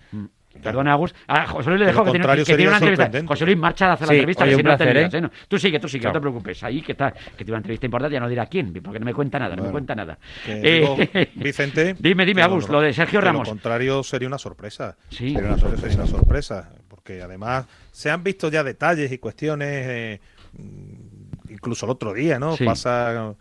[0.61, 1.15] Perdona, Agus.
[1.27, 3.09] Ah, José Luis le De dejo que tiene, que una entrevista.
[3.25, 4.43] José Luis marcha a hacer la entrevista.
[4.43, 5.09] oye, que si no placer, ¿eh?
[5.13, 5.21] ¿eh?
[5.21, 5.31] No.
[5.47, 6.61] Tú sigue, tú sigue, no te preocupes.
[6.63, 9.13] Ahí que está, que tiene una entrevista importante, ya no dirá quién, porque no me
[9.13, 10.17] cuenta nada, no me cuenta nada.
[10.45, 10.97] Eh, digo,
[11.35, 11.95] Vicente.
[11.99, 13.47] dime, dime, Agus, lo de Sergio Ramos.
[13.47, 14.97] Lo contrario sería una sorpresa.
[15.09, 15.33] Sí.
[15.33, 16.69] Sería una, sor- sería una sorpresa.
[17.11, 20.19] Porque además se han visto ya detalles y cuestiones, eh,
[20.53, 22.55] mm, incluso el otro día, ¿no?
[22.55, 22.65] Sí.
[22.65, 23.35] Pasa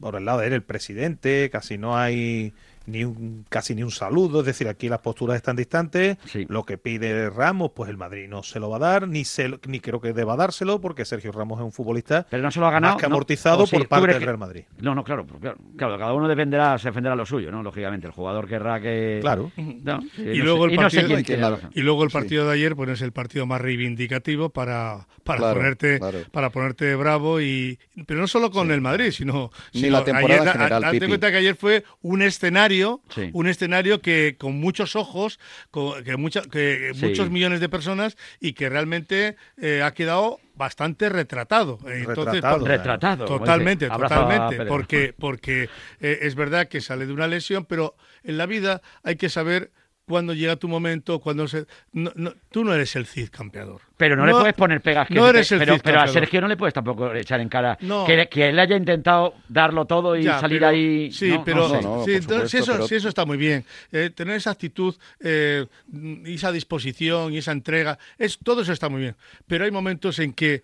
[0.00, 2.52] por el lado de él el presidente, casi no hay
[2.86, 6.16] ni un, casi ni un saludo, es decir, aquí las posturas están distantes,
[6.48, 9.48] lo que pide Ramos, pues el Madrid no se lo va a dar, ni se
[9.48, 12.60] lo- ni creo que deba dárselo, porque Sergio Ramos es un futbolista Pero no se
[12.60, 12.94] lo ha ganado.
[12.94, 14.64] más que amortizado sí, por ¿tú parte del que- Real Madrid.
[14.80, 17.62] No, no, claro, claro, claro, cada uno defenderá, se defenderá lo suyo, ¿no?
[17.62, 19.18] Lógicamente, el jugador querrá que.
[19.20, 19.50] Claro.
[19.56, 20.76] No, sí, y, no luego sé- el
[21.08, 25.38] partido, y luego el partido de ayer pues es el partido más reivindicativo para, para
[25.38, 26.18] Claro, ponerte claro.
[26.30, 30.34] para ponerte bravo y pero no solo con el Madrid sino, Ni sino la temporada
[30.42, 31.08] ayer, en general, a- date Pipi.
[31.08, 32.71] cuenta que ayer fue un escenario
[33.08, 33.30] Sí.
[33.32, 35.38] un escenario que con muchos ojos
[35.70, 37.06] con, que, mucha- que Sí.
[37.06, 43.24] muchos millones de personas y que realmente eh, ha quedado bastante retratado Eh, entonces Retratado.
[43.24, 45.68] totalmente totalmente porque porque
[46.00, 49.70] eh, es verdad que sale de una lesión pero en la vida hay que saber
[50.06, 51.66] cuándo llega tu momento, cuando se...
[51.92, 53.80] no- no- tú no eres el Cid campeador.
[53.96, 55.08] Pero no, le puedes poner pegas.
[55.08, 56.08] Que no eres el pero, Cid pero a.
[56.08, 58.04] Sergio no le puedes tampoco echar en cara No.
[58.04, 61.12] que, que él haya intentado darlo todo y Ya, salir pero- ahí.
[61.12, 62.04] Sí, no, no pero
[62.48, 63.64] sí, eso, sí, eso está muy bien.
[63.92, 68.88] Eh, tener esa actitud, eh, y esa disposición y esa entrega, es, todo eso está
[68.88, 69.16] muy bien.
[69.46, 70.62] Pero hay momentos en que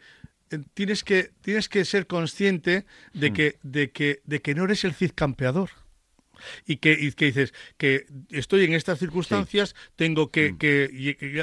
[0.50, 4.84] eh, tienes que tienes que ser consciente de que de que de que no eres
[4.84, 5.70] el Cid campeador.
[6.66, 11.42] Y que, y que dices que estoy en estas circunstancias, tengo que, que- y- y-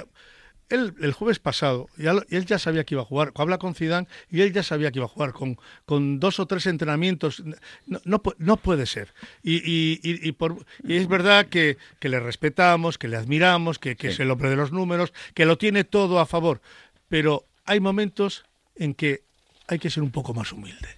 [0.70, 3.76] él el jueves pasado, ya lo- él ya sabía que iba a jugar, habla con
[3.76, 7.44] Zidane y él ya sabía que iba a jugar con, con dos o tres entrenamientos,
[7.86, 9.14] no, no, no puede ser.
[9.44, 13.78] Y, y- y- y por, y es verdad que, que le respetamos, que le admiramos,
[13.78, 16.62] que, que es el hombre de los números, que lo tiene todo a favor,
[17.10, 18.44] pero hay momentos
[18.76, 19.22] en que
[19.68, 20.90] hay que ser un poco más humilde.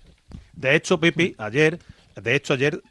[0.54, 1.78] De hecho, Pipi, ayer,
[2.16, 2.82] de hecho ayer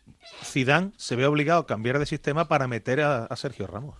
[0.44, 3.96] Zidane se ve obligado a cambiar de sistema para meter a, a Sergio Ramos.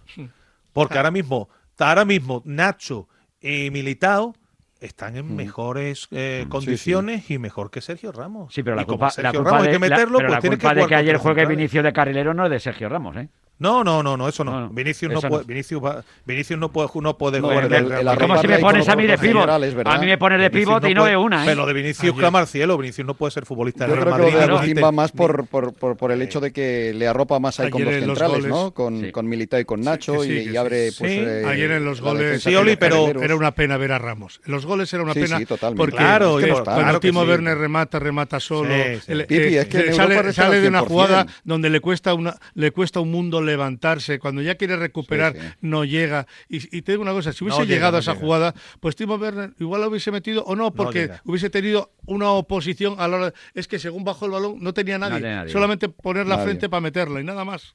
[0.72, 3.08] Porque ahora mismo, ahora mismo Nacho
[3.40, 4.34] y Militao
[4.80, 8.52] están en mejores eh, condiciones y mejor que Sergio Ramos.
[8.52, 10.28] Sí, pero la Y culpa, Sergio la culpa Ramos hay de, que la- meterlo, pero
[10.28, 11.46] pues la culpa que de que ayer juegue.
[11.46, 13.28] Vinicio de carrilero no es de Sergio Ramos, ¿eh?
[13.58, 14.52] No, no, no, no, eso no.
[14.52, 15.44] No, no, Vinicius, no puede, no.
[15.46, 18.18] Vinicius, va- Vinicius no puede, no puede No, jugar el- en el- el.
[18.18, 19.48] Como si me pones a mí de pivot.
[19.48, 21.46] A mí me pones de pivot no y no veo una, ¿eh?
[21.46, 22.76] Pero de Vinicius clama al cielo.
[22.76, 24.40] Vinicius no puede ser futbolista Yo de creo Real que lo Madrid.
[24.40, 27.08] de ni Agustín te- va más por, por, por, por el hecho de que le
[27.08, 28.70] arropa más ahí con los en los centrales, goles- ¿no?
[28.74, 29.10] Con, Sí.
[29.12, 30.56] con Militao y con Nacho que sí, y, que y sí.
[30.58, 31.18] abre pues Sí.
[31.18, 33.22] eh, Ayer en los goles Sí, Oli, los pero-.
[33.22, 34.40] Era una pena ver a Ramos.
[34.44, 35.38] En los goles era una Sí, pena.
[35.38, 35.78] sí, totalmente.
[35.80, 37.28] Porque Claro, que cuando que Timo sí.
[37.30, 38.68] Werner remata, remata solo.
[38.74, 39.12] Sí, sí.
[39.12, 40.86] eh, Pipi, es que en Europa sale, de una 100%.
[40.88, 44.18] jugada donde le cuesta una le cuesta un mundo levantarse.
[44.18, 45.46] Cuando ya quiere recuperar, Sí, sí.
[45.62, 46.26] no llega.
[46.48, 48.24] Y, y te digo una cosa: si hubiese No llega, llegado no a esa llega.
[48.24, 52.96] jugada, pues Timo Werner igual lo hubiese metido o no, porque hubiese tenido una oposición
[52.98, 53.34] a la hora.
[53.54, 55.20] Es que según bajó el balón, no tenía nadie.
[55.20, 55.52] tenía nadie.
[55.52, 56.48] Solamente poner la Nadie.
[56.48, 57.74] frente para meterla y nada más.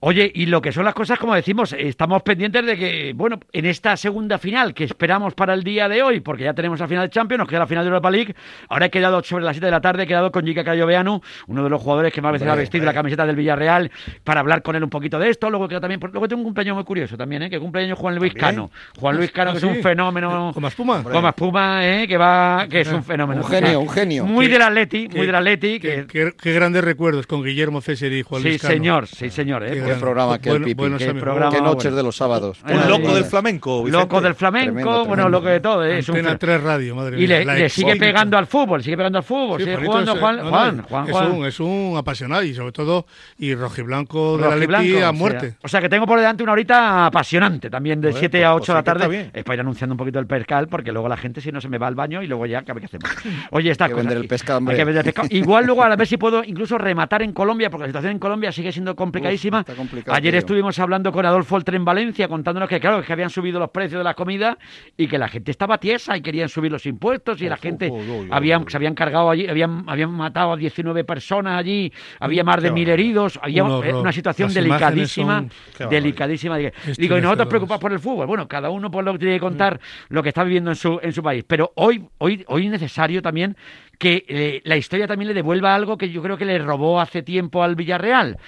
[0.00, 3.66] Oye, y lo que son las cosas, como decimos, estamos pendientes de que, bueno, en
[3.66, 7.06] esta segunda final que esperamos para el día de hoy, porque ya tenemos la final
[7.06, 8.34] de Champions, nos queda la final de Europa League,
[8.68, 11.64] ahora he quedado sobre las 7 de la tarde, he quedado con Gica Cayoveanu, uno
[11.64, 13.90] de los jugadores que más veces ha vestido la camiseta del Villarreal,
[14.22, 16.76] para hablar con él un poquito de esto, luego queda también, luego tengo un cumpleaños
[16.76, 17.50] muy curioso también, ¿eh?
[17.50, 18.34] que cumpleaños Juan Luis.
[18.34, 18.70] Cano,
[19.00, 19.66] Juan Luis Cano, ¿Ah, que sí?
[19.68, 20.52] es un fenómeno...
[20.54, 21.02] ¿Como espuma?
[21.02, 22.06] Como espuma, ¿eh?
[22.06, 23.40] que va, que es un fenómeno.
[23.42, 24.24] Un genio, un genio.
[24.26, 26.06] Muy Que- del Atleti, muy que- del Atleti, Qué,
[26.40, 28.74] que, grandes recuerdos con Guillermo César y Juan Sí, Luis Cano.
[28.74, 29.64] señor, sí, señor.
[29.64, 29.77] ¿eh?
[29.80, 30.82] Qué Pues programa que el Pipi.
[30.98, 31.22] Qué, amigos.
[31.22, 31.96] programa, qué noches bueno.
[31.96, 32.58] de los sábados.
[32.64, 33.84] Un loco Madre del flamenco.
[33.84, 34.02] Vicente.
[34.04, 35.28] Loco del flamenco, Tremendo, bueno, tremendo.
[35.30, 35.84] loco de todo.
[35.84, 35.98] ¿eh?
[35.98, 37.38] Es un Antena fe- 3 Radio, madre y mía.
[37.38, 40.18] le, la le sigue pegando al fútbol, sigue pegando al fútbol, Sí, sigue jugando es-
[40.20, 41.30] Juan, no, no, Juan, Juan, es, Juan.
[41.32, 43.06] Un, es un apasionado y sobre todo
[43.38, 45.54] y rojiblanco de la Rojiblanco, Leti a o sea, muerte.
[45.62, 48.52] O sea, que tengo por delante una horita apasionante también, de Bueno, 7 pues- a
[48.52, 49.30] pues 8 de la está tarde.
[49.32, 51.68] Es para ir anunciando un poquito el pescal, porque luego la gente si no se
[51.68, 53.10] me va al baño y luego ya, ¿qué hacemos?
[53.50, 54.60] Oye, que vender el pescado.
[55.30, 58.52] Igual luego a ver si puedo incluso rematar en Colombia, porque la situación en Colombia
[58.52, 59.64] sigue siendo complicadísima.
[59.68, 60.38] Está complicado, Ayer tío.
[60.38, 63.98] estuvimos hablando con Adolfo Oltre en Valencia, contándonos que, claro, que habían subido los precios
[64.00, 64.56] de la comida
[64.96, 67.90] y que la gente estaba tiesa y querían subir los impuestos y la gente
[68.30, 72.70] habían, se habían cargado allí, habían, habían matado a 19 personas allí, había más de
[72.72, 75.44] mil heridos, había eh, una situación Las delicadísima,
[75.76, 76.56] son- delicadísima.
[76.58, 78.26] Digo, y nosotros preocupados por el fútbol.
[78.26, 80.98] Bueno, cada uno por lo que tiene que contar lo que está viviendo en su,
[81.02, 81.44] en su país.
[81.46, 83.56] Pero hoy, hoy, hoy es necesario también
[83.98, 87.22] que eh, la historia también le devuelva algo que yo creo que le robó hace
[87.22, 88.38] tiempo al Villarreal.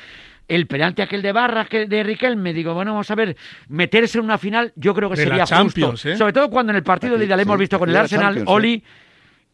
[0.51, 3.37] El penalti aquel de Barras que de Riquelme, digo, bueno, vamos a ver,
[3.69, 5.95] meterse en una final, yo creo que De sería justo.
[6.09, 6.17] ¿eh?
[6.17, 8.01] Sobre todo cuando en el partido de Aquí, ida le hemos visto con el de
[8.01, 8.43] Arsenal, ¿eh?
[8.47, 8.83] Oli,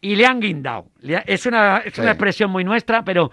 [0.01, 0.87] y le han guindado.
[1.27, 2.01] Es una, es Sí.
[2.01, 3.31] una expresión muy nuestra, pero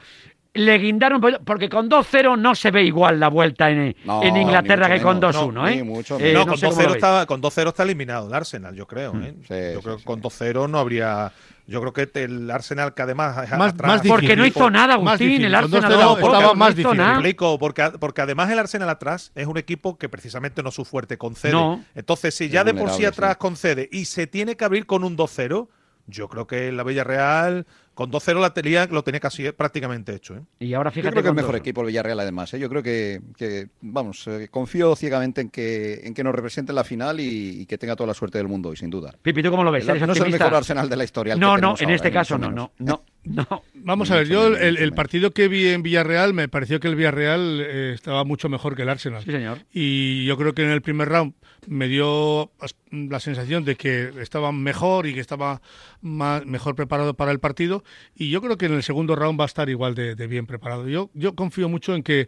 [0.55, 4.37] le guindaron por- porque con 2-0 no se ve igual la vuelta en, No, en
[4.37, 5.35] Inglaterra que con menos.
[5.35, 5.75] 2-1, ¿eh?
[5.77, 8.27] ni mucho Eh, no, no con sé cómo 2-0 lo está, con 2-0 está eliminado
[8.27, 9.13] el Arsenal, yo creo.
[9.19, 9.33] ¿eh?
[9.47, 10.05] Sí, yo sí, creo que sí.
[10.05, 11.31] con 2-0 no habría.
[11.65, 13.45] Yo creo que el Arsenal, que además.
[13.45, 14.11] es Más- atrás- más difícil.
[14.11, 15.43] Porque no hizo nada, Agustín.
[15.45, 16.99] El Arsenal 2-0 tampoco, estaba no más difícil.
[16.99, 20.83] explico, porque, porque además el Arsenal atrás es un equipo que precisamente no es su
[20.85, 21.53] fuerte, concede.
[21.53, 21.83] No.
[21.95, 23.37] Entonces, si Es ya de por sí atrás sí.
[23.39, 25.69] concede y se tiene que abrir con un 2-0,
[26.05, 30.35] yo creo que la Villarreal con 2-0 la tenía, lo tenía casi prácticamente hecho.
[30.35, 30.41] ¿eh?
[30.59, 32.53] Y ahora Yo fíjate creo que es mejor equipo el Villarreal, además.
[32.53, 32.59] ¿eh?
[32.59, 36.75] Yo creo que, que, vamos, eh, confío ciegamente en que, en que nos represente en
[36.77, 39.13] la final y, y que tenga toda la suerte del mundo, y sin duda.
[39.21, 39.83] Pipi, ¿tú cómo lo ves?
[39.83, 41.35] El- ¿Eres no es el mejor Arsenal de la historia.
[41.35, 43.63] No, no, en ahora, este caso no, no, no, no.
[43.75, 46.95] Vamos a ver, yo el, el partido que vi en Villarreal me pareció que el
[46.95, 49.23] Villarreal eh, estaba mucho mejor que el Arsenal.
[49.23, 49.59] Sí, señor.
[49.73, 51.33] Y yo creo que en el primer round
[51.67, 52.51] me dio
[52.91, 55.61] la sensación de que estaba mejor y que estaba
[56.01, 57.83] más, mejor preparado para el partido.
[58.15, 60.45] Y yo creo que en el segundo round va a estar igual de, de bien
[60.45, 60.87] preparado.
[60.87, 62.27] Yo, yo confío mucho en que,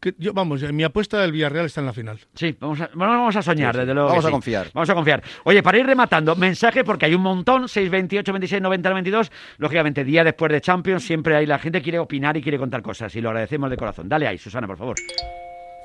[0.00, 2.18] que yo, vamos, mi apuesta del Villarreal está en la final.
[2.34, 3.80] Sí, vamos a, bueno, vamos a soñar, Sí, sí.
[3.80, 4.08] desde luego.
[4.08, 4.32] Vamos a sí.
[4.32, 4.70] confiar.
[4.72, 5.22] Vamos a confiar.
[5.44, 9.30] Oye, para ir rematando, mensaje, porque hay un montón, 628, 26, 90, 92.
[9.58, 12.80] Lógicamente, día después de Champions, siempre hay la gente que quiere opinar y quiere contar
[12.82, 14.08] cosas, y lo agradecemos de corazón.
[14.08, 14.96] Dale ahí, Susana, por favor.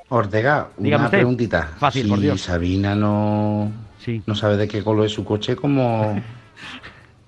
[0.09, 1.17] Ortega, Dígame una usted.
[1.17, 1.69] preguntita.
[1.79, 2.41] Fácil, si por Dios.
[2.41, 4.21] Sabina no, Sí.
[4.25, 6.21] no sabe de qué color es su coche, ¿cómo,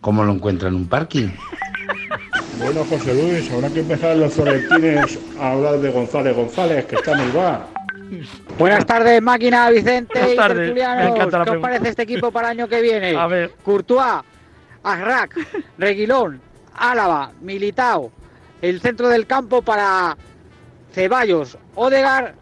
[0.02, 1.28] cómo lo encuentra en un parking?
[2.60, 7.16] Bueno, José Luis, habrá que empezar los florentines a hablar de González González, que está
[7.16, 7.68] muy va.
[8.58, 10.74] Buenas tardes, máquina Vicente Buenas y tardes.
[10.74, 13.16] ¿Qué os parece este equipo para el año que viene?
[13.16, 13.52] A ver.
[13.64, 14.24] Courtois,
[14.82, 15.36] Arrac,
[15.78, 16.42] Reguilón,
[16.76, 18.12] Álava, Militao.
[18.60, 20.18] El centro del campo para
[20.94, 22.34] Ceballos, Odegar,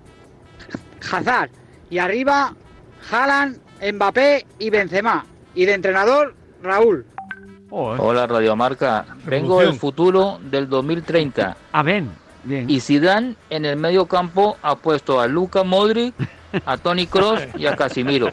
[1.11, 1.49] Hazard.
[1.89, 2.53] Y arriba,
[3.11, 3.57] Haaland,
[3.93, 5.25] Mbappé y Benzema.
[5.53, 6.33] Y de entrenador,
[6.63, 7.05] Raúl.
[7.69, 9.71] Hola Radiomarca, vengo Revolución.
[9.71, 12.09] del futuro del 2030 Amén.
[12.43, 12.69] Bien.
[12.69, 16.13] y Zidane en el medio campo ha puesto a Luka Modric,
[16.65, 18.31] a Tony Cross y a Casimiro.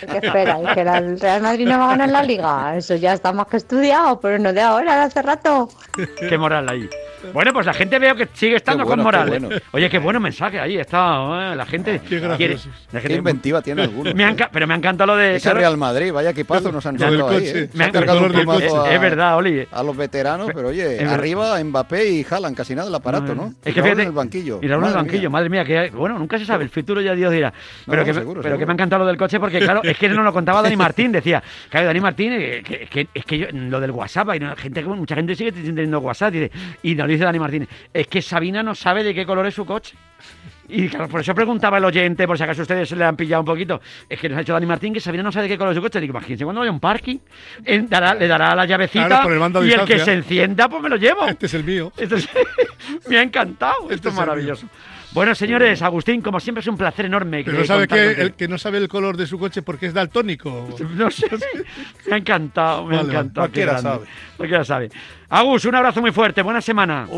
[0.00, 0.68] ¿Qué esperáis?
[0.74, 2.76] ¿Que la- el Real Madrid no va a ganar la liga?
[2.76, 5.68] Eso ya está más que estudiado, pero no de ahora, de hace rato.
[6.28, 6.88] Qué moral ahí.
[7.32, 9.30] Bueno, pues la gente veo que sigue estando Qué bueno, con moral.
[9.30, 9.56] qué bueno.
[9.72, 11.52] Oye, qué bueno mensaje ahí está.
[11.52, 12.26] eh, La gente quiere.
[12.28, 12.68] graciosos.
[12.92, 14.36] la Qué gente- inventiva tiene algunos, Me eh.
[14.52, 15.36] pero me ha encantado lo de.
[15.36, 17.46] Ese Real Madrid, vaya equipazo nos han sacado ahí.
[17.48, 17.70] ¿eh?
[17.72, 18.32] Me ha han- cargado un
[18.86, 19.66] Es verdad, Oli.
[19.72, 23.46] a los veteranos, pero oye, Es arriba Mbappé y Haaland, casi nada el aparato, ¿no?
[23.64, 24.58] Es Y que Raúl fíjate, en el banquillo.
[24.62, 25.30] Y Raúl en el banquillo, mía.
[25.30, 27.52] madre mía, que bueno, nunca se sabe, el futuro ya Dios dirá.
[27.86, 28.66] Pero, no, que, seguro, pero que seguro.
[28.66, 31.12] me ha encantado lo del coche porque, claro, es que no lo contaba Dani Martín,
[31.12, 34.82] decía, claro, Dani Martín, eh, que, que- es que yo, lo del WhatsApp, hay gente,
[34.84, 36.50] mucha gente sigue teniendo WhatsApp, dice,
[36.82, 39.64] y nos dice Dani Martín, es que Sabina no sabe de qué color es su
[39.64, 39.96] coche.
[40.68, 43.40] Y claro, por eso preguntaba el oyente, por si acaso ustedes se le han pillado
[43.42, 45.58] un poquito, es que nos ha dicho Dani Martín que Sabina no sabe de qué
[45.58, 46.00] color es su coche.
[46.00, 47.18] Digo, imagínense cuando vaya a un parking,
[47.88, 50.96] dará- le dará la llavecita Claro, el y el que se encienda, pues me lo
[50.96, 51.24] llevo.
[51.28, 51.92] Este es el mío.
[51.96, 52.28] Esto es-
[53.08, 54.66] me ha encantado, esto es es maravilloso.
[55.16, 57.42] Bueno, señores, Agustín, como siempre es un placer enorme.
[57.42, 58.20] Pero que no sabe que, contigo.
[58.22, 60.68] el que no sabe el color de su coche porque es daltónico.
[60.94, 61.26] No sé,
[62.06, 63.46] me ha encantado, me ha Vale, encantado.
[63.50, 64.06] qué cualquiera sabe.
[64.36, 64.90] Cualquiera sabe.
[65.30, 67.08] Agus, un abrazo muy fuerte, buena semana.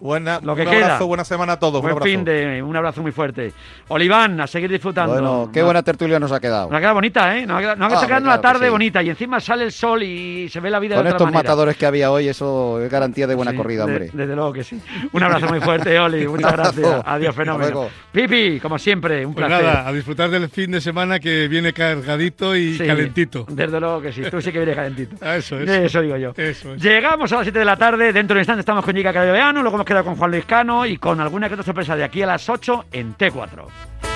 [0.00, 0.84] Buena, Lo que un queda.
[0.86, 1.76] abrazo, buena semana a todos.
[1.76, 2.04] un Buen abrazo.
[2.10, 3.52] fin de, un abrazo muy fuerte.
[3.88, 5.12] Oliván, a seguir disfrutando.
[5.14, 6.68] Bueno, qué buena tertulia nos ha quedado.
[6.68, 7.46] Nos ha quedado bonita, ¿eh?
[7.46, 8.70] Nos ha quedado, nos ha Ah, quedado hombre, una claro que tarde sí.
[8.70, 11.26] bonita y encima sale el sol y se ve la vida Con de otra estos
[11.26, 11.42] manera.
[11.42, 14.10] matadores que había hoy, eso es garantía de buena Sí, corrida, de- hombre.
[14.12, 14.80] desde luego que sí.
[15.12, 16.26] Un abrazo muy fuerte, Oli.
[16.26, 16.80] Muchas Un abrazo.
[16.80, 17.02] gracias.
[17.06, 17.88] Adiós, fenómeno.
[18.12, 19.64] Pipi, como siempre, un Pues placer.
[19.66, 23.46] nada, a disfrutar del fin de semana que viene cargadito y Sí, calentito.
[23.48, 24.22] Desde luego que sí.
[24.30, 25.16] Tú sí que vienes calentito.
[25.34, 25.68] Eso es.
[25.68, 26.32] Eso digo yo.
[26.36, 26.74] Eso.
[26.76, 28.12] Llegamos a las 7 de la tarde.
[28.12, 29.62] Dentro de un instante estamos con Giga Carabeano.
[29.62, 32.22] Luego hemos quedado con Juan Luis Cano y con alguna que otra sorpresa de aquí
[32.22, 34.13] a las 8 en T4.